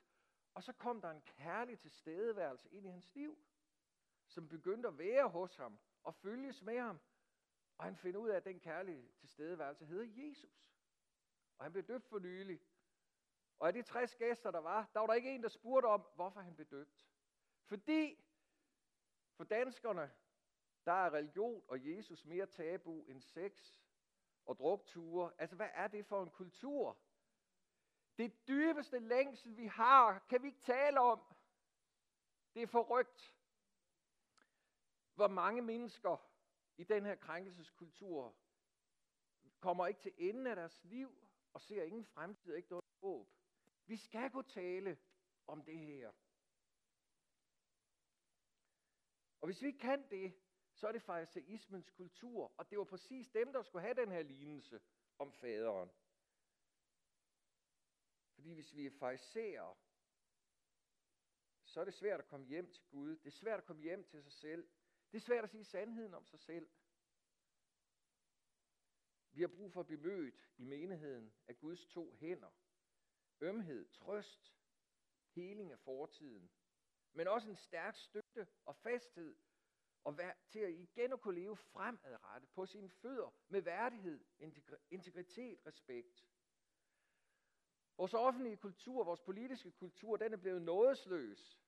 og 0.53 0.63
så 0.63 0.73
kom 0.73 1.01
der 1.01 1.11
en 1.11 1.21
kærlig 1.21 1.79
tilstedeværelse 1.79 2.69
ind 2.69 2.85
i 2.85 2.89
hans 2.89 3.15
liv, 3.15 3.37
som 4.27 4.47
begyndte 4.47 4.87
at 4.87 4.97
være 4.97 5.29
hos 5.29 5.55
ham 5.55 5.79
og 6.03 6.15
følges 6.15 6.61
med 6.61 6.79
ham. 6.79 6.99
Og 7.77 7.85
han 7.85 7.97
finder 7.97 8.19
ud 8.19 8.29
af, 8.29 8.35
at 8.35 8.45
den 8.45 8.59
kærlige 8.59 9.11
tilstedeværelse 9.17 9.85
hedder 9.85 10.27
Jesus. 10.27 10.73
Og 11.57 11.65
han 11.65 11.71
blev 11.71 11.83
døbt 11.83 12.07
for 12.09 12.19
nylig, 12.19 12.61
og 13.59 13.67
af 13.67 13.73
de 13.73 13.81
60 13.81 14.15
gæster, 14.15 14.51
der 14.51 14.59
var, 14.59 14.89
der 14.93 14.99
var 14.99 15.07
der 15.07 15.13
ikke 15.13 15.35
en, 15.35 15.43
der 15.43 15.49
spurgte 15.49 15.85
om, 15.87 16.05
hvorfor 16.15 16.39
han 16.39 16.55
blev 16.55 16.67
døbt. 16.67 17.07
Fordi 17.63 18.23
for 19.35 19.43
danskerne, 19.43 20.11
der 20.85 20.91
er 20.91 21.13
religion 21.13 21.63
og 21.67 21.87
Jesus 21.87 22.25
mere 22.25 22.45
tabu 22.45 23.03
end 23.07 23.21
sex 23.21 23.79
og 24.45 24.57
drukture. 24.57 25.31
Altså, 25.37 25.55
hvad 25.55 25.69
er 25.73 25.87
det 25.87 26.05
for 26.05 26.23
en 26.23 26.29
kultur? 26.29 26.97
Det 28.17 28.47
dybeste 28.47 28.99
længsel, 28.99 29.57
vi 29.57 29.65
har, 29.65 30.19
kan 30.19 30.41
vi 30.41 30.47
ikke 30.47 30.61
tale 30.61 30.99
om. 30.99 31.21
Det 32.53 32.61
er 32.61 32.67
forrygt. 32.67 33.35
Hvor 35.15 35.27
mange 35.27 35.61
mennesker 35.61 36.34
i 36.77 36.83
den 36.83 37.05
her 37.05 37.15
krænkelseskultur 37.15 38.35
kommer 39.59 39.87
ikke 39.87 40.01
til 40.01 40.13
enden 40.17 40.47
af 40.47 40.55
deres 40.55 40.83
liv 40.83 41.27
og 41.53 41.61
ser 41.61 41.83
ingen 41.83 42.05
fremtid 42.05 42.51
og 42.51 42.57
ikke 42.57 42.69
noget 42.69 42.85
håb. 43.01 43.29
Vi 43.85 43.97
skal 43.97 44.31
kunne 44.31 44.43
tale 44.43 44.97
om 45.47 45.63
det 45.63 45.77
her. 45.77 46.11
Og 49.41 49.47
hvis 49.47 49.61
vi 49.61 49.67
ikke 49.67 49.79
kan 49.79 50.09
det, 50.09 50.33
så 50.73 50.87
er 50.87 50.91
det 50.91 51.01
fariseismens 51.01 51.89
kultur, 51.89 52.53
og 52.57 52.69
det 52.69 52.77
var 52.77 52.83
præcis 52.83 53.29
dem, 53.29 53.53
der 53.53 53.61
skulle 53.61 53.81
have 53.81 53.93
den 53.93 54.11
her 54.11 54.23
lignelse 54.23 54.81
om 55.17 55.31
faderen. 55.31 55.91
Fordi 58.33 58.53
hvis 58.53 58.75
vi 58.75 58.85
er 58.85 58.91
fariserer, 58.91 59.77
så 61.63 61.79
er 61.81 61.85
det 61.85 61.93
svært 61.93 62.19
at 62.19 62.27
komme 62.27 62.45
hjem 62.45 62.71
til 62.71 62.83
Gud. 62.89 63.17
Det 63.17 63.27
er 63.27 63.37
svært 63.37 63.59
at 63.59 63.65
komme 63.65 63.81
hjem 63.81 64.03
til 64.03 64.23
sig 64.23 64.31
selv. 64.31 64.69
Det 65.15 65.21
er 65.21 65.25
svært 65.25 65.43
at 65.43 65.49
sige 65.49 65.63
sandheden 65.63 66.13
om 66.13 66.25
sig 66.25 66.39
selv. 66.39 66.69
Vi 69.31 69.41
har 69.41 69.47
brug 69.47 69.71
for 69.71 69.79
at 69.79 69.85
blive 69.85 70.01
mødt 70.01 70.49
i 70.57 70.63
menigheden 70.63 71.33
af 71.47 71.59
Guds 71.59 71.85
to 71.85 72.13
hænder 72.13 72.51
ømhed, 73.41 73.89
trøst, 73.89 74.55
heling 75.29 75.71
af 75.71 75.79
fortiden, 75.79 76.51
men 77.13 77.27
også 77.27 77.49
en 77.49 77.55
stærk 77.55 77.95
støtte 77.95 78.47
og 78.65 78.75
fasthed 78.75 79.35
og 80.03 80.17
vær, 80.17 80.33
til 80.49 80.59
at 80.59 80.73
igen 80.73 81.13
at 81.13 81.21
kunne 81.21 81.39
leve 81.39 81.57
fremadrettet 81.57 82.49
på 82.49 82.65
sine 82.65 82.89
fødder 82.89 83.33
med 83.47 83.61
værdighed, 83.61 84.25
integritet, 84.89 85.65
respekt. 85.65 86.25
Vores 87.97 88.13
offentlige 88.13 88.57
kultur, 88.57 89.03
vores 89.03 89.21
politiske 89.21 89.71
kultur, 89.71 90.17
den 90.17 90.33
er 90.33 90.37
blevet 90.37 90.61
nådesløs. 90.61 91.64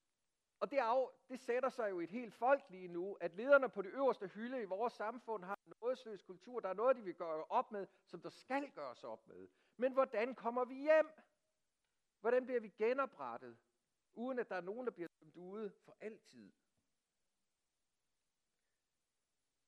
Og 0.59 0.71
det, 0.71 0.77
af, 0.77 1.09
det 1.29 1.39
sætter 1.39 1.69
sig 1.69 1.89
jo 1.89 1.99
i 1.99 2.03
et 2.03 2.09
helt 2.09 2.33
folk 2.33 2.69
lige 2.69 2.87
nu, 2.87 3.17
at 3.21 3.33
lederne 3.33 3.69
på 3.69 3.81
det 3.81 3.89
øverste 3.89 4.27
hylde 4.27 4.61
i 4.61 4.65
vores 4.65 4.93
samfund 4.93 5.43
har 5.43 5.59
en 5.65 5.73
nådesløs 5.81 6.21
kultur. 6.21 6.59
Der 6.59 6.69
er 6.69 6.73
noget, 6.73 6.95
de 6.95 7.01
vil 7.01 7.15
gøre 7.15 7.43
op 7.43 7.71
med, 7.71 7.87
som 8.05 8.21
der 8.21 8.29
skal 8.29 8.71
gøres 8.71 9.03
op 9.03 9.27
med. 9.27 9.47
Men 9.77 9.93
hvordan 9.93 10.35
kommer 10.35 10.65
vi 10.65 10.75
hjem? 10.75 11.09
Hvordan 12.19 12.45
bliver 12.45 12.59
vi 12.59 12.69
genoprettet, 12.69 13.57
uden 14.13 14.39
at 14.39 14.49
der 14.49 14.55
er 14.55 14.61
nogen, 14.61 14.87
der 14.87 14.91
bliver 14.91 15.09
dømt 15.19 15.35
ude 15.35 15.71
for 15.85 15.97
altid? 15.99 16.53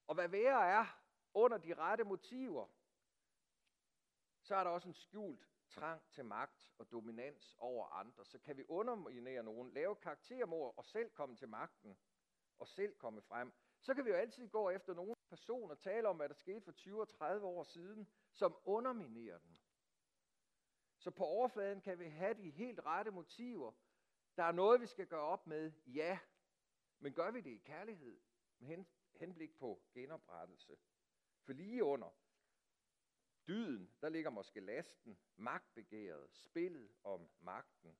Og 0.07 0.15
hvad 0.15 0.27
værre 0.27 0.67
er, 0.67 0.85
under 1.33 1.57
de 1.57 1.73
rette 1.73 2.03
motiver, 2.03 2.67
så 4.41 4.55
er 4.55 4.63
der 4.63 4.71
også 4.71 4.87
en 4.87 4.93
skjult 4.93 5.49
trang 5.69 6.01
til 6.11 6.25
magt 6.25 6.71
og 6.77 6.91
dominans 6.91 7.55
over 7.59 7.87
andre. 7.87 8.25
Så 8.25 8.39
kan 8.39 8.57
vi 8.57 8.65
underminere 8.67 9.43
nogen, 9.43 9.71
lave 9.71 9.95
karaktermord 9.95 10.73
og 10.77 10.85
selv 10.85 11.09
komme 11.09 11.35
til 11.35 11.49
magten 11.49 11.97
og 12.59 12.67
selv 12.67 12.95
komme 12.95 13.21
frem. 13.21 13.53
Så 13.81 13.93
kan 13.93 14.05
vi 14.05 14.09
jo 14.09 14.15
altid 14.15 14.49
gå 14.49 14.69
efter 14.69 14.93
nogle 14.93 15.15
personer 15.29 15.69
og 15.69 15.79
tale 15.79 16.07
om, 16.07 16.15
hvad 16.15 16.29
der 16.29 16.35
skete 16.35 16.61
for 16.61 16.71
20 16.71 17.01
og 17.01 17.09
30 17.09 17.45
år 17.45 17.63
siden, 17.63 18.07
som 18.31 18.57
underminerer 18.65 19.37
den. 19.37 19.57
Så 20.97 21.11
på 21.11 21.23
overfladen 21.23 21.81
kan 21.81 21.99
vi 21.99 22.05
have 22.05 22.33
de 22.33 22.49
helt 22.49 22.79
rette 22.85 23.11
motiver. 23.11 23.71
Der 24.37 24.43
er 24.43 24.51
noget, 24.51 24.81
vi 24.81 24.85
skal 24.85 25.07
gøre 25.07 25.21
op 25.21 25.47
med, 25.47 25.71
ja. 25.85 26.19
Men 26.99 27.13
gør 27.13 27.31
vi 27.31 27.41
det 27.41 27.49
i 27.49 27.57
kærlighed 27.57 28.19
med 28.59 28.85
henblik 29.13 29.57
på 29.57 29.81
genoprettelse? 29.93 30.77
For 31.45 31.53
lige 31.53 31.83
under 31.83 32.09
dyden, 33.49 33.91
der 34.01 34.09
ligger 34.09 34.29
måske 34.29 34.59
lasten, 34.59 35.19
magtbegæret, 35.35 36.29
spillet 36.31 36.91
om 37.03 37.29
magten. 37.39 37.97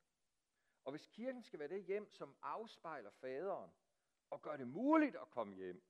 Og 0.83 0.91
hvis 0.91 1.07
kirken 1.07 1.43
skal 1.43 1.59
være 1.59 1.67
det 1.67 1.83
hjem, 1.83 2.11
som 2.11 2.35
afspejler 2.41 3.09
faderen, 3.09 3.71
og 4.29 4.41
gør 4.41 4.57
det 4.57 4.67
muligt 4.67 5.15
at 5.15 5.29
komme 5.29 5.55
hjem, 5.55 5.83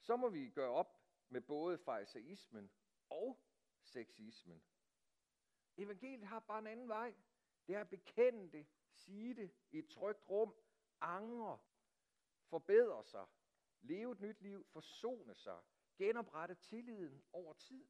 så 0.00 0.16
må 0.16 0.28
vi 0.28 0.50
gøre 0.50 0.70
op 0.70 1.00
med 1.28 1.40
både 1.40 1.78
fejseismen 1.78 2.70
og 3.10 3.40
sexismen. 3.80 4.62
Evangeliet 5.76 6.26
har 6.26 6.40
bare 6.40 6.58
en 6.58 6.66
anden 6.66 6.88
vej. 6.88 7.14
Det 7.66 7.74
er 7.74 7.80
at 7.80 7.88
bekende 7.88 8.52
det, 8.52 8.66
sige 8.90 9.34
det 9.34 9.52
i 9.70 9.78
et 9.78 9.88
trygt 9.88 10.28
rum, 10.30 10.54
angre, 11.00 11.58
forbedre 12.46 13.04
sig, 13.04 13.26
leve 13.80 14.12
et 14.12 14.20
nyt 14.20 14.40
liv, 14.40 14.66
forsone 14.72 15.34
sig, 15.34 15.60
genoprette 15.96 16.54
tilliden 16.54 17.24
over 17.32 17.52
tid. 17.52 17.86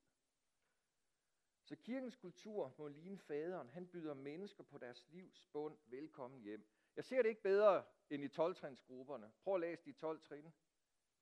Så 1.68 1.76
kirkens 1.76 2.16
kultur 2.16 2.74
må 2.78 2.88
ligne 2.88 3.18
faderen. 3.18 3.68
Han 3.68 3.87
byder 3.87 4.14
mennesker 4.14 4.64
på 4.64 4.78
deres 4.78 5.07
livs 5.09 5.46
bund 5.52 5.78
velkommen 5.85 6.40
hjem. 6.40 6.66
Jeg 6.96 7.04
ser 7.04 7.22
det 7.22 7.28
ikke 7.28 7.42
bedre 7.42 7.85
end 8.11 8.24
i 8.24 8.26
12-trinsgrupperne. 8.26 9.26
Prøv 9.42 9.54
at 9.54 9.61
læse 9.61 9.85
de 9.85 9.92
12 9.92 10.20
trin. 10.20 10.52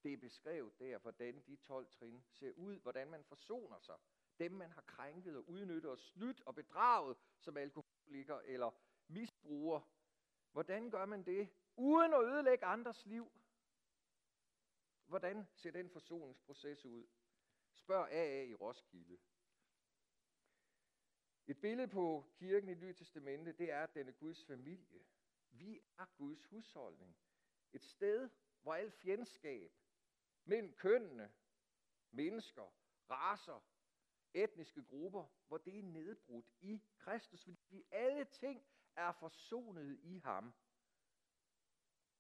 Det 0.03 0.13
er 0.13 0.17
beskrevet 0.17 0.79
der, 0.79 0.99
hvordan 0.99 1.43
de 1.47 1.57
12 1.57 1.87
trin 1.87 2.23
ser 2.29 2.53
ud, 2.53 2.79
hvordan 2.81 3.11
man 3.11 3.25
forsoner 3.25 3.79
sig. 3.79 3.95
Dem, 4.39 4.53
man 4.53 4.71
har 4.71 4.83
krænket 4.83 5.37
og 5.37 5.49
udnyttet 5.49 5.91
og 5.91 5.99
snydt 5.99 6.43
og 6.47 6.55
bedraget 6.55 7.17
som 7.39 7.57
alkoholiker 7.57 8.41
eller 8.45 8.71
misbruger. 9.09 9.81
Hvordan 10.53 10.91
gør 10.91 11.07
man 11.07 11.23
det, 11.23 11.49
uden 11.77 12.15
at 12.15 12.25
ødelægge 12.25 12.65
andres 12.65 13.07
liv? 13.07 13.33
Hvordan 15.07 15.47
ser 15.55 15.71
den 15.71 15.91
forsoningsproces 15.91 16.85
ud? 16.85 17.07
Spørg 17.73 18.09
AA 18.11 18.45
i 18.45 18.55
Roskilde. 18.55 19.19
Et 21.49 21.61
billede 21.61 21.89
på 21.89 22.25
kirken 22.35 22.69
i 22.69 22.75
Nye 22.75 22.93
Testamente, 22.93 23.53
det 23.53 23.73
er, 23.73 23.83
at 23.83 23.95
den 23.95 24.09
er 24.09 24.13
Guds 24.13 24.45
familie. 24.45 25.05
Vi 25.51 25.81
er 25.99 26.07
Guds 26.17 26.45
husholdning. 26.45 27.17
Et 27.73 27.85
sted, 27.85 28.31
hvor 28.63 28.75
al 28.75 28.91
fjendskab 28.91 29.73
mellem 30.45 30.73
kønnene, 30.73 31.33
mennesker, 32.11 32.75
raser, 33.11 33.61
etniske 34.35 34.85
grupper, 34.85 35.27
hvor 35.49 35.59
det 35.59 35.79
er 35.79 35.83
nedbrudt 35.83 36.53
i 36.61 36.83
Kristus, 36.99 37.45
fordi 37.45 37.85
alle 37.91 38.25
ting 38.25 38.67
er 38.97 39.13
forsonet 39.13 39.99
i 40.03 40.19
ham. 40.19 40.55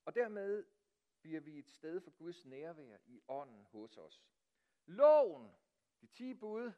Og 0.04 0.14
dermed 0.14 0.66
bliver 1.20 1.40
vi 1.40 1.58
et 1.58 1.68
sted 1.68 2.00
for 2.00 2.10
Guds 2.10 2.44
nærvær 2.44 2.98
i 3.06 3.20
ånden 3.28 3.64
hos 3.64 3.96
os. 3.96 4.22
Loven, 4.86 5.52
de 6.00 6.06
ti 6.06 6.34
bud, 6.34 6.72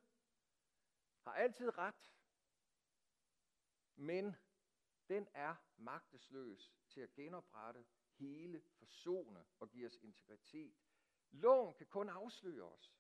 har 1.20 1.32
altid 1.32 1.78
ret, 1.78 2.17
men 3.98 4.36
den 5.08 5.28
er 5.34 5.54
magtesløs 5.76 6.74
til 6.88 7.00
at 7.00 7.14
genoprette 7.14 7.84
hele, 8.18 8.62
forsone 8.78 9.44
og 9.60 9.70
give 9.70 9.86
os 9.86 9.98
integritet. 10.02 10.76
Loven 11.30 11.74
kan 11.74 11.86
kun 11.86 12.08
afsløre 12.08 12.62
os. 12.62 12.94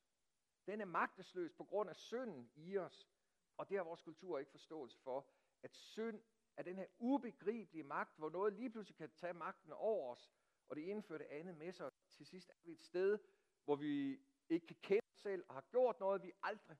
Den 0.66 0.80
er 0.80 0.84
magtesløs 0.84 1.52
på 1.52 1.64
grund 1.64 1.90
af 1.90 1.96
synden 1.96 2.50
i 2.54 2.78
os, 2.78 3.08
og 3.56 3.68
det 3.68 3.76
har 3.76 3.84
vores 3.84 4.02
kultur 4.02 4.38
ikke 4.38 4.50
forståelse 4.50 4.98
for, 4.98 5.30
at 5.62 5.76
synd 5.76 6.22
er 6.56 6.62
den 6.62 6.76
her 6.76 6.86
ubegribelige 6.98 7.84
magt, 7.84 8.18
hvor 8.18 8.30
noget 8.30 8.52
lige 8.52 8.70
pludselig 8.70 8.96
kan 8.96 9.10
tage 9.10 9.34
magten 9.34 9.72
over 9.72 10.12
os, 10.12 10.32
og 10.68 10.76
det 10.76 10.82
indfører 10.82 11.18
det 11.18 11.26
andet 11.26 11.56
med 11.56 11.72
sig. 11.72 11.90
Til 12.10 12.26
sidst 12.26 12.50
er 12.50 12.54
vi 12.64 12.72
et 12.72 12.82
sted, 12.82 13.18
hvor 13.64 13.76
vi 13.76 14.20
ikke 14.48 14.66
kan 14.66 14.76
kende 14.82 15.06
os 15.14 15.20
selv 15.20 15.44
og 15.48 15.54
har 15.54 15.64
gjort 15.70 16.00
noget, 16.00 16.22
vi 16.22 16.32
aldrig 16.42 16.76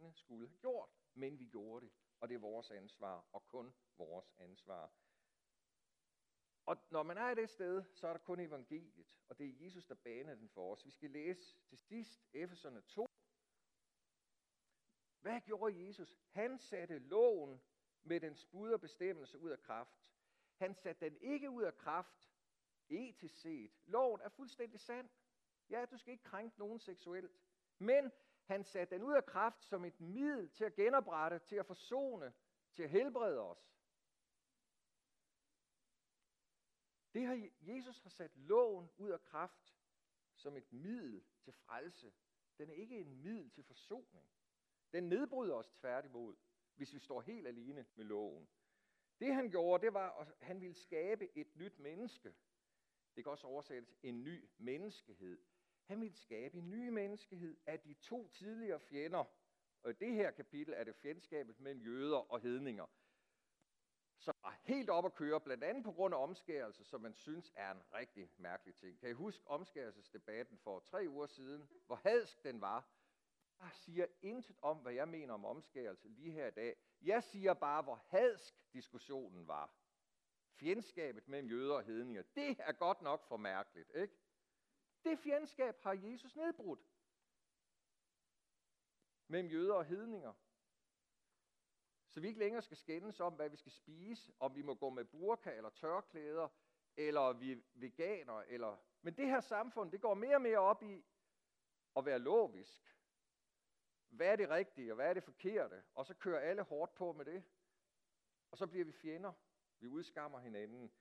nogensinde 0.00 0.24
skulle 0.24 0.48
have 0.48 0.58
gjort, 0.58 0.90
men 1.14 1.38
vi 1.38 1.46
gjorde 1.46 1.86
det, 1.86 1.92
og 2.20 2.28
det 2.28 2.34
er 2.34 2.38
vores 2.38 2.70
ansvar, 2.70 3.28
og 3.32 3.46
kun 3.46 3.74
vores 3.96 4.34
ansvar. 4.38 4.92
Og 6.66 6.76
når 6.90 7.02
man 7.02 7.18
er 7.18 7.30
i 7.30 7.34
det 7.34 7.50
sted, 7.50 7.84
så 7.94 8.08
er 8.08 8.12
der 8.12 8.20
kun 8.20 8.40
evangeliet, 8.40 9.16
og 9.28 9.38
det 9.38 9.48
er 9.48 9.64
Jesus, 9.64 9.86
der 9.86 9.94
baner 9.94 10.34
den 10.34 10.48
for 10.48 10.72
os. 10.72 10.84
Vi 10.84 10.90
skal 10.90 11.10
læse 11.10 11.58
til 11.68 11.78
sidst 11.78 12.28
Efeserne 12.32 12.80
2. 12.80 13.06
Hvad 15.20 15.40
gjorde 15.40 15.86
Jesus? 15.86 16.18
Han 16.30 16.58
satte 16.58 16.98
loven 16.98 17.60
med 18.02 18.20
den 18.20 18.36
bud 18.50 18.70
og 18.70 18.80
bestemmelse 18.80 19.38
ud 19.38 19.50
af 19.50 19.62
kraft. 19.62 20.00
Han 20.56 20.74
satte 20.74 21.04
den 21.04 21.16
ikke 21.20 21.50
ud 21.50 21.62
af 21.62 21.76
kraft, 21.76 22.30
etisk 22.88 23.36
set. 23.36 23.72
Loven 23.86 24.20
er 24.20 24.28
fuldstændig 24.28 24.80
sand. 24.80 25.10
Ja, 25.70 25.84
du 25.84 25.96
skal 25.96 26.12
ikke 26.12 26.24
krænke 26.24 26.58
nogen 26.58 26.80
seksuelt. 26.80 27.32
Men 27.78 28.12
han 28.44 28.64
satte 28.64 28.94
den 28.94 29.02
ud 29.02 29.14
af 29.14 29.26
kraft 29.26 29.64
som 29.64 29.84
et 29.84 30.00
middel 30.00 30.50
til 30.50 30.64
at 30.64 30.74
genoprette, 30.74 31.38
til 31.38 31.56
at 31.56 31.66
forsone, 31.66 32.32
til 32.74 32.82
at 32.82 32.90
helbrede 32.90 33.40
os. 33.40 33.80
Det 37.14 37.26
har 37.26 37.50
Jesus 37.60 38.00
har 38.00 38.10
sat 38.10 38.36
loven 38.36 38.90
ud 38.98 39.10
af 39.10 39.22
kraft 39.22 39.76
som 40.34 40.56
et 40.56 40.72
middel 40.72 41.24
til 41.40 41.52
frelse. 41.52 42.12
Den 42.58 42.70
er 42.70 42.74
ikke 42.74 42.98
en 42.98 43.22
middel 43.22 43.50
til 43.50 43.64
forsoning. 43.64 44.30
Den 44.92 45.08
nedbryder 45.08 45.54
os 45.54 45.70
tværtimod, 45.70 46.36
hvis 46.74 46.94
vi 46.94 46.98
står 46.98 47.20
helt 47.20 47.46
alene 47.46 47.86
med 47.94 48.04
loven. 48.04 48.48
Det 49.20 49.34
han 49.34 49.50
gjorde, 49.50 49.86
det 49.86 49.94
var, 49.94 50.20
at 50.20 50.34
han 50.40 50.60
ville 50.60 50.74
skabe 50.74 51.38
et 51.38 51.56
nyt 51.56 51.78
menneske. 51.78 52.34
Det 53.16 53.24
kan 53.24 53.30
også 53.30 53.46
oversættes 53.46 53.96
en 54.02 54.24
ny 54.24 54.50
menneskehed. 54.58 55.38
Han 55.90 56.00
vil 56.00 56.14
skabe 56.14 56.58
en 56.58 56.70
ny 56.70 56.88
menneskehed 56.88 57.56
af 57.66 57.80
de 57.80 57.94
to 57.94 58.28
tidligere 58.28 58.80
fjender. 58.80 59.24
Og 59.82 59.90
i 59.90 59.94
det 59.94 60.12
her 60.12 60.30
kapitel 60.30 60.74
er 60.76 60.84
det 60.84 60.96
fjendskabet 60.96 61.60
mellem 61.60 61.82
jøder 61.82 62.32
og 62.32 62.40
hedninger 62.40 62.86
som 64.18 64.34
var 64.42 64.60
helt 64.62 64.90
op 64.90 65.04
at 65.04 65.14
køre, 65.14 65.40
blandt 65.40 65.64
andet 65.64 65.84
på 65.84 65.92
grund 65.92 66.14
af 66.14 66.22
omskærelse, 66.22 66.84
som 66.84 67.00
man 67.00 67.14
synes 67.14 67.52
er 67.56 67.70
en 67.70 67.82
rigtig 67.94 68.30
mærkelig 68.36 68.74
ting. 68.74 68.98
Kan 69.00 69.10
I 69.10 69.12
huske 69.12 69.48
omskærelsesdebatten 69.48 70.58
for 70.58 70.78
tre 70.80 71.06
uger 71.08 71.26
siden, 71.26 71.68
hvor 71.86 71.96
hadsk 71.96 72.42
den 72.44 72.60
var? 72.60 72.88
Jeg 73.60 73.70
siger 73.72 74.06
intet 74.22 74.56
om, 74.62 74.76
hvad 74.76 74.92
jeg 74.92 75.08
mener 75.08 75.34
om 75.34 75.44
omskærelse 75.44 76.08
lige 76.08 76.32
her 76.32 76.46
i 76.46 76.50
dag. 76.50 76.76
Jeg 77.02 77.22
siger 77.22 77.54
bare, 77.54 77.82
hvor 77.82 78.02
hadsk 78.08 78.72
diskussionen 78.72 79.48
var. 79.48 79.74
Fjendskabet 80.52 81.28
mellem 81.28 81.48
jøder 81.48 81.74
og 81.74 81.82
hedninger, 81.82 82.22
det 82.34 82.56
er 82.58 82.72
godt 82.72 83.02
nok 83.02 83.24
for 83.24 83.36
mærkeligt, 83.36 83.90
ikke? 83.94 84.14
Det 85.04 85.18
fjendskab 85.18 85.82
har 85.82 85.92
Jesus 85.92 86.36
nedbrudt 86.36 86.90
mellem 89.30 89.50
jøder 89.50 89.74
og 89.74 89.84
hedninger. 89.84 90.32
Så 92.08 92.20
vi 92.20 92.28
ikke 92.28 92.38
længere 92.38 92.62
skal 92.62 92.76
skændes 92.76 93.20
om, 93.20 93.34
hvad 93.34 93.48
vi 93.48 93.56
skal 93.56 93.72
spise, 93.72 94.32
om 94.40 94.54
vi 94.54 94.62
må 94.62 94.74
gå 94.74 94.90
med 94.90 95.04
burka 95.04 95.56
eller 95.56 95.70
tørklæder, 95.70 96.48
eller 96.96 97.32
vi 97.32 97.52
er 97.52 97.60
veganer. 97.74 98.40
Eller... 98.40 98.76
Men 99.02 99.16
det 99.16 99.26
her 99.26 99.40
samfund, 99.40 99.92
det 99.92 100.00
går 100.00 100.14
mere 100.14 100.34
og 100.34 100.42
mere 100.42 100.58
op 100.58 100.82
i 100.82 101.04
at 101.96 102.04
være 102.04 102.18
logisk. 102.18 102.96
Hvad 104.08 104.26
er 104.26 104.36
det 104.36 104.50
rigtige, 104.50 104.92
og 104.92 104.94
hvad 104.94 105.08
er 105.08 105.14
det 105.14 105.22
forkerte? 105.22 105.84
Og 105.94 106.06
så 106.06 106.14
kører 106.14 106.40
alle 106.40 106.62
hårdt 106.62 106.94
på 106.94 107.12
med 107.12 107.24
det. 107.24 107.44
Og 108.50 108.58
så 108.58 108.66
bliver 108.66 108.84
vi 108.84 108.92
fjender. 108.92 109.32
Vi 109.78 109.86
udskammer 109.86 110.38
hinanden. 110.38 110.92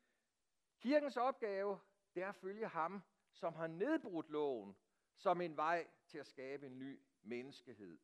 Kirkens 0.79 1.17
opgave, 1.17 1.79
det 2.15 2.23
er 2.23 2.29
at 2.29 2.35
følge 2.35 2.67
ham, 2.67 3.03
som 3.33 3.53
har 3.53 3.67
nedbrudt 3.67 4.29
loven, 4.29 4.75
som 5.15 5.41
en 5.41 5.57
vej 5.57 5.87
til 6.07 6.17
at 6.17 6.27
skabe 6.27 6.65
en 6.65 6.79
ny 6.79 6.99
menneskehed. 7.21 7.99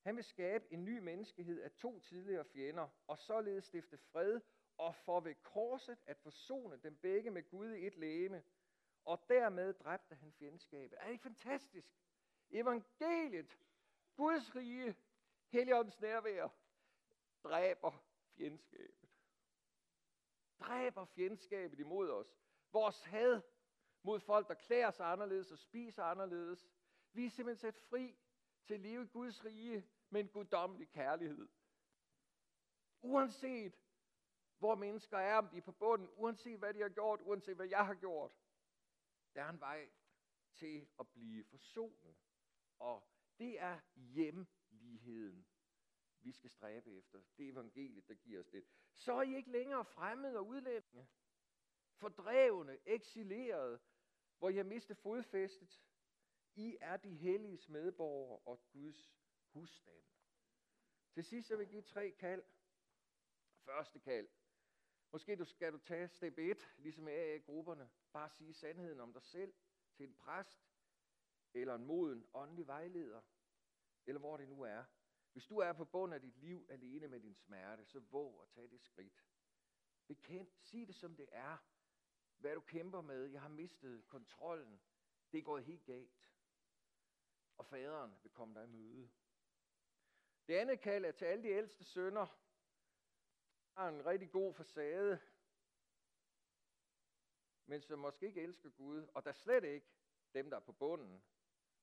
Han 0.00 0.16
vil 0.16 0.24
skabe 0.24 0.72
en 0.72 0.84
ny 0.84 0.98
menneskehed 0.98 1.60
af 1.60 1.70
to 1.72 2.00
tidligere 2.00 2.44
fjender, 2.44 2.88
og 3.06 3.18
således 3.18 3.64
stifte 3.64 3.98
fred, 3.98 4.40
og 4.76 4.94
for 4.94 5.20
ved 5.20 5.34
korset 5.34 5.98
at 6.06 6.18
forsone 6.18 6.76
dem 6.76 6.96
begge 6.96 7.30
med 7.30 7.42
Gud 7.50 7.72
i 7.72 7.86
et 7.86 7.96
læme, 7.96 8.42
og 9.04 9.24
dermed 9.28 9.72
dræbte 9.74 10.14
han 10.14 10.32
fjendskabet. 10.32 10.98
Er 10.98 11.04
det 11.04 11.12
ikke 11.12 11.22
fantastisk? 11.22 11.88
Evangeliet, 12.50 13.58
Guds 14.16 14.56
rige, 14.56 14.96
Helligåndens 15.48 16.00
nærvær, 16.00 16.48
dræber 17.42 18.04
fjendskabet. 18.36 19.08
Dræber 20.58 21.04
fjendskabet 21.04 21.78
imod 21.78 22.10
os. 22.10 22.38
Vores 22.72 23.02
had 23.02 23.42
mod 24.02 24.20
folk, 24.20 24.48
der 24.48 24.54
klæder 24.54 24.90
sig 24.90 25.06
anderledes 25.06 25.52
og 25.52 25.58
spiser 25.58 26.02
anderledes, 26.02 26.68
Vi 27.12 27.24
er 27.24 27.30
simpelthen 27.30 27.72
sat 27.72 27.82
fri 27.90 28.18
til 28.64 28.74
at 28.74 28.80
leve 28.80 29.02
i 29.02 29.06
Guds 29.06 29.44
rige 29.44 29.88
med 30.10 30.20
en 30.20 30.28
guddommelig 30.28 30.88
kærlighed. 30.88 31.48
Uanset 33.00 33.80
hvor 34.58 34.74
mennesker 34.74 35.18
er, 35.18 35.36
om 35.36 35.48
de 35.48 35.56
er 35.56 35.60
på 35.62 35.72
bunden, 35.72 36.08
uanset 36.16 36.58
hvad 36.58 36.74
de 36.74 36.80
har 36.80 36.88
gjort, 36.88 37.20
uanset 37.22 37.56
hvad 37.56 37.66
jeg 37.66 37.86
har 37.86 37.94
gjort, 37.94 38.36
der 39.34 39.42
er 39.42 39.48
en 39.48 39.60
vej 39.60 39.90
til 40.54 40.88
at 40.98 41.08
blive 41.08 41.44
forsonet. 41.44 42.16
Og 42.78 43.08
det 43.38 43.60
er 43.60 43.80
hjemligheden, 43.94 45.46
vi 46.20 46.32
skal 46.32 46.50
stræbe 46.50 46.92
efter. 46.92 47.22
Det 47.36 47.46
er 47.46 47.52
evangeliet, 47.52 48.08
der 48.08 48.14
giver 48.14 48.40
os 48.40 48.48
det. 48.48 48.64
Så 48.94 49.12
er 49.12 49.22
I 49.22 49.36
ikke 49.36 49.50
længere 49.50 49.84
fremmede 49.84 50.38
og 50.38 50.46
udlændinge, 50.46 51.08
fordrevne, 51.98 52.78
eksilerede, 52.86 53.80
hvor 54.38 54.50
jeg 54.50 54.66
mistet 54.66 54.98
fodfæstet. 54.98 55.82
I 56.54 56.76
er 56.80 56.96
de 56.96 57.14
helliges 57.16 57.68
medborgere 57.68 58.38
og 58.38 58.62
Guds 58.72 59.12
husstand. 59.52 60.02
Til 61.12 61.24
sidst 61.24 61.50
vil 61.50 61.58
jeg 61.58 61.68
give 61.68 61.82
tre 61.82 62.10
kald. 62.10 62.42
Første 63.64 63.98
kald. 63.98 64.28
Måske 65.12 65.36
du 65.36 65.44
skal 65.44 65.72
du 65.72 65.78
tage 65.78 66.08
step 66.08 66.38
1, 66.38 66.74
ligesom 66.78 67.08
i 67.08 67.38
grupperne 67.38 67.90
Bare 68.12 68.30
sige 68.30 68.54
sandheden 68.54 69.00
om 69.00 69.12
dig 69.12 69.22
selv 69.22 69.54
til 69.94 70.08
en 70.08 70.14
præst, 70.14 70.68
eller 71.54 71.74
en 71.74 71.84
moden 71.84 72.26
åndelig 72.34 72.66
vejleder, 72.66 73.20
eller 74.06 74.20
hvor 74.20 74.36
det 74.36 74.48
nu 74.48 74.62
er. 74.62 74.84
Hvis 75.32 75.46
du 75.46 75.58
er 75.58 75.72
på 75.72 75.84
bund 75.84 76.14
af 76.14 76.20
dit 76.20 76.36
liv 76.36 76.66
alene 76.68 77.08
med 77.08 77.20
din 77.20 77.34
smerte, 77.34 77.84
så 77.84 78.00
våg 78.00 78.42
at 78.42 78.48
tage 78.48 78.68
det 78.68 78.80
skridt. 78.80 79.24
Bekend, 80.06 80.48
sig 80.60 80.86
det 80.86 80.94
som 80.94 81.16
det 81.16 81.28
er. 81.32 81.56
Hvad 82.38 82.54
du 82.54 82.60
kæmper 82.60 83.00
med. 83.00 83.26
Jeg 83.26 83.40
har 83.40 83.48
mistet 83.48 84.08
kontrollen. 84.08 84.80
Det 85.32 85.38
er 85.38 85.42
gået 85.42 85.64
helt 85.64 85.84
galt. 85.84 86.30
Og 87.58 87.66
faderen 87.66 88.14
vil 88.22 88.32
komme 88.32 88.54
dig 88.54 88.64
i 88.64 88.70
møde. 88.70 89.10
Det 90.48 90.54
andet 90.54 90.80
kald 90.80 91.04
er 91.04 91.12
til 91.12 91.24
alle 91.24 91.42
de 91.42 91.48
ældste 91.48 91.84
sønner. 91.84 92.26
Har 93.74 93.88
en 93.88 94.06
rigtig 94.06 94.30
god 94.30 94.54
facade, 94.54 95.20
men 97.66 97.82
som 97.82 97.98
måske 97.98 98.26
ikke 98.26 98.42
elsker 98.42 98.70
Gud, 98.70 99.08
og 99.14 99.24
der 99.24 99.32
slet 99.32 99.64
ikke 99.64 99.86
dem, 100.34 100.50
der 100.50 100.56
er 100.56 100.60
på 100.60 100.72
bunden, 100.72 101.22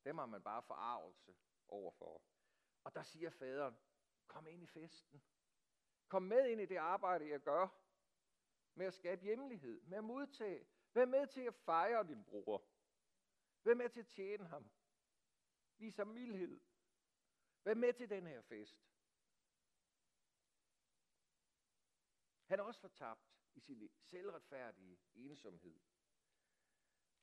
dem 0.05 0.17
har 0.17 0.25
man 0.25 0.43
bare 0.43 0.63
forarvelse 0.63 1.35
overfor. 1.67 2.21
Og 2.83 2.95
der 2.95 3.03
siger 3.03 3.29
faderen, 3.29 3.77
kom 4.27 4.47
ind 4.47 4.63
i 4.63 4.67
festen. 4.67 5.23
Kom 6.07 6.23
med 6.23 6.47
ind 6.47 6.61
i 6.61 6.65
det 6.65 6.77
arbejde, 6.77 7.29
jeg 7.29 7.39
gør, 7.39 7.67
med 8.75 8.85
at 8.85 8.93
skabe 8.93 9.21
hjemlighed, 9.21 9.81
med 9.81 9.97
at 9.97 10.03
modtage. 10.03 10.67
Vær 10.93 11.05
med 11.05 11.27
til 11.27 11.41
at 11.41 11.55
fejre 11.55 12.07
din 12.07 12.23
bror. 12.23 12.65
Vær 13.63 13.73
med 13.73 13.89
til 13.89 13.99
at 13.99 14.07
tjene 14.07 14.45
ham. 14.45 14.71
Vis 15.77 15.95
ham 15.95 16.07
mildhed. 16.07 16.61
Vær 17.63 17.73
med 17.73 17.93
til 17.93 18.09
den 18.09 18.27
her 18.27 18.41
fest. 18.41 18.85
Han 22.45 22.59
er 22.59 22.63
også 22.63 22.81
fortabt 22.81 23.21
i 23.55 23.59
sin 23.59 23.89
selvretfærdige 24.01 24.99
ensomhed. 25.15 25.79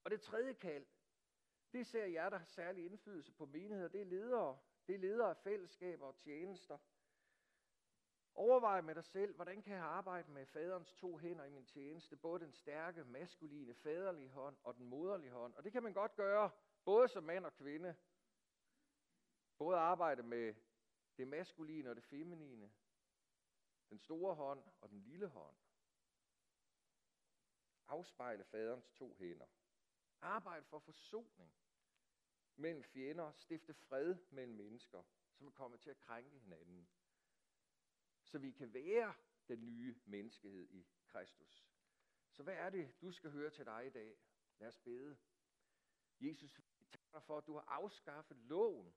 Og 0.04 0.10
det 0.10 0.20
tredje 0.20 0.52
kald, 0.52 0.86
det 1.72 1.86
ser 1.86 2.06
jeg, 2.06 2.30
der 2.30 2.38
har 2.38 2.44
særlig 2.44 2.84
indflydelse 2.84 3.32
på 3.32 3.46
menigheder, 3.46 3.88
det 3.88 4.00
er 4.00 4.04
ledere. 4.04 4.58
Det 4.86 4.94
er 4.94 4.98
ledere 4.98 5.30
af 5.30 5.36
fællesskaber 5.36 6.06
og 6.06 6.16
tjenester. 6.16 6.78
Overvej 8.34 8.80
med 8.80 8.94
dig 8.94 9.04
selv, 9.04 9.34
hvordan 9.34 9.62
kan 9.62 9.74
jeg 9.74 9.84
arbejde 9.84 10.30
med 10.30 10.46
faderens 10.46 10.92
to 10.94 11.18
hænder 11.18 11.44
i 11.44 11.50
min 11.50 11.64
tjeneste, 11.64 12.16
både 12.16 12.40
den 12.40 12.52
stærke, 12.52 13.04
maskuline, 13.04 13.74
faderlige 13.74 14.28
hånd 14.30 14.56
og 14.62 14.74
den 14.74 14.86
moderlige 14.86 15.30
hånd. 15.30 15.54
Og 15.54 15.64
det 15.64 15.72
kan 15.72 15.82
man 15.82 15.92
godt 15.92 16.14
gøre, 16.14 16.50
både 16.84 17.08
som 17.08 17.24
mand 17.24 17.46
og 17.46 17.54
kvinde. 17.54 17.96
Både 19.58 19.76
arbejde 19.76 20.22
med 20.22 20.54
det 21.16 21.28
maskuline 21.28 21.90
og 21.90 21.96
det 21.96 22.04
feminine, 22.04 22.72
den 23.90 23.98
store 23.98 24.34
hånd 24.34 24.64
og 24.80 24.90
den 24.90 25.00
lille 25.00 25.28
hånd 25.28 25.56
afspejle 27.92 28.44
faderens 28.44 28.90
to 28.90 29.14
hænder. 29.14 29.46
Arbejde 30.20 30.64
for 30.64 30.78
forsoning 30.78 31.54
mellem 32.56 32.84
fjender, 32.84 33.32
stifte 33.32 33.74
fred 33.74 34.16
mellem 34.30 34.54
mennesker, 34.54 35.02
som 35.32 35.46
er 35.46 35.50
kommet 35.50 35.80
til 35.80 35.90
at 35.90 36.00
krænke 36.00 36.38
hinanden. 36.38 36.88
Så 38.32 38.38
vi 38.38 38.50
kan 38.50 38.74
være 38.74 39.14
den 39.48 39.64
nye 39.64 40.00
menneskehed 40.04 40.68
i 40.70 40.86
Kristus. 41.06 41.66
Så 42.30 42.42
hvad 42.42 42.54
er 42.54 42.70
det, 42.70 43.00
du 43.02 43.12
skal 43.12 43.30
høre 43.30 43.50
til 43.50 43.64
dig 43.64 43.86
i 43.86 43.90
dag? 43.90 44.18
Lad 44.58 44.68
os 44.68 44.78
bede. 44.78 45.18
Jesus, 46.20 46.60
vi 46.78 46.84
takker 46.84 47.20
for, 47.20 47.38
at 47.38 47.46
du 47.46 47.54
har 47.54 47.64
afskaffet 47.68 48.36
loven. 48.36 48.94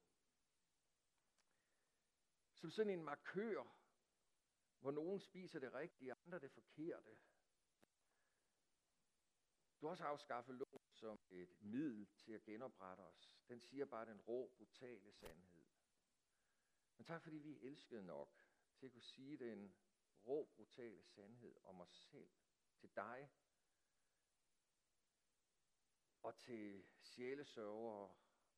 Som 2.53 2.71
sådan 2.71 2.93
en 2.93 3.03
markør, 3.03 3.63
hvor 4.79 4.91
nogen 4.91 5.19
spiser 5.19 5.59
det 5.59 5.73
rigtige, 5.73 6.13
andre 6.25 6.39
det 6.39 6.51
forkerte. 6.51 7.17
Du 9.81 9.85
har 9.85 9.91
også 9.91 10.03
afskaffet 10.03 10.55
loven 10.55 10.91
som 10.91 11.19
et 11.29 11.61
middel 11.61 12.07
til 12.17 12.31
at 12.31 12.43
genoprette 12.43 13.01
os. 13.01 13.31
Den 13.47 13.59
siger 13.59 13.85
bare 13.85 14.05
den 14.05 14.21
rå, 14.21 14.53
brutale 14.57 15.11
sandhed. 15.13 15.65
Men 16.97 17.05
tak 17.05 17.23
fordi 17.23 17.37
vi 17.37 17.59
elskede 17.61 18.05
nok 18.05 18.44
til 18.75 18.85
at 18.85 18.91
kunne 18.91 19.01
sige 19.01 19.37
den 19.37 19.75
rå, 20.25 20.51
brutale 20.55 21.03
sandhed 21.03 21.55
om 21.63 21.81
os 21.81 22.07
selv, 22.11 22.31
til 22.77 22.95
dig 22.95 23.29
og 26.21 26.37
til 26.37 26.85
sjælesørgere 27.01 28.15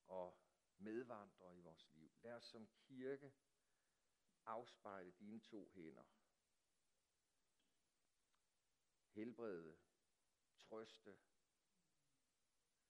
og 0.08 0.40
medvandrere 0.78 1.58
i 1.58 1.62
vores 1.62 1.90
liv. 1.92 2.12
Lad 2.22 2.34
os 2.34 2.46
som 2.46 2.68
kirke 2.68 3.34
afspejle 4.46 5.12
dine 5.12 5.40
to 5.40 5.70
hænder. 5.70 6.04
Helbrede 9.14 9.78
trøste, 10.58 11.20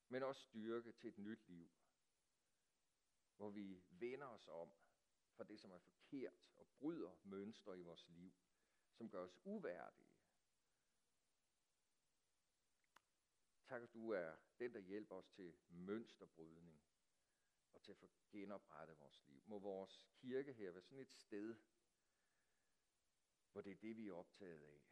men 0.08 0.22
også 0.22 0.42
styrke 0.42 0.92
til 0.92 1.08
et 1.08 1.18
nyt 1.18 1.48
liv, 1.48 1.70
hvor 3.36 3.50
vi 3.50 3.82
vender 3.90 4.26
os 4.26 4.48
om 4.48 4.72
fra 5.38 5.44
det, 5.44 5.60
som 5.60 5.70
er 5.70 5.78
forkert, 5.78 6.48
og 6.56 6.68
bryder 6.68 7.16
mønstre 7.24 7.78
i 7.78 7.82
vores 7.82 8.08
liv, 8.08 8.32
som 8.92 9.10
gør 9.10 9.22
os 9.22 9.38
uværdige. 9.44 10.08
Tak, 13.64 13.82
at 13.82 13.94
du 13.94 14.10
er 14.10 14.36
den, 14.58 14.74
der 14.74 14.80
hjælper 14.80 15.14
os 15.14 15.28
til 15.28 15.58
mønsterbrydning 15.68 16.82
og 17.72 17.82
til 17.82 17.92
at 17.92 17.98
få 17.98 18.10
genoprettet 18.30 18.98
vores 18.98 19.22
liv. 19.26 19.42
Må 19.46 19.58
vores 19.58 20.06
kirke 20.12 20.52
her 20.52 20.70
være 20.70 20.82
sådan 20.82 20.98
et 20.98 21.12
sted, 21.12 21.56
hvor 23.52 23.60
det 23.60 23.70
er 23.70 23.76
det, 23.76 23.96
vi 23.96 24.08
er 24.08 24.12
optaget 24.12 24.62
af. 24.62 24.84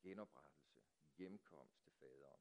Genoprettelse 0.00 0.80
hjemkomst 1.16 1.82
til 1.82 1.92
fader. 1.92 2.31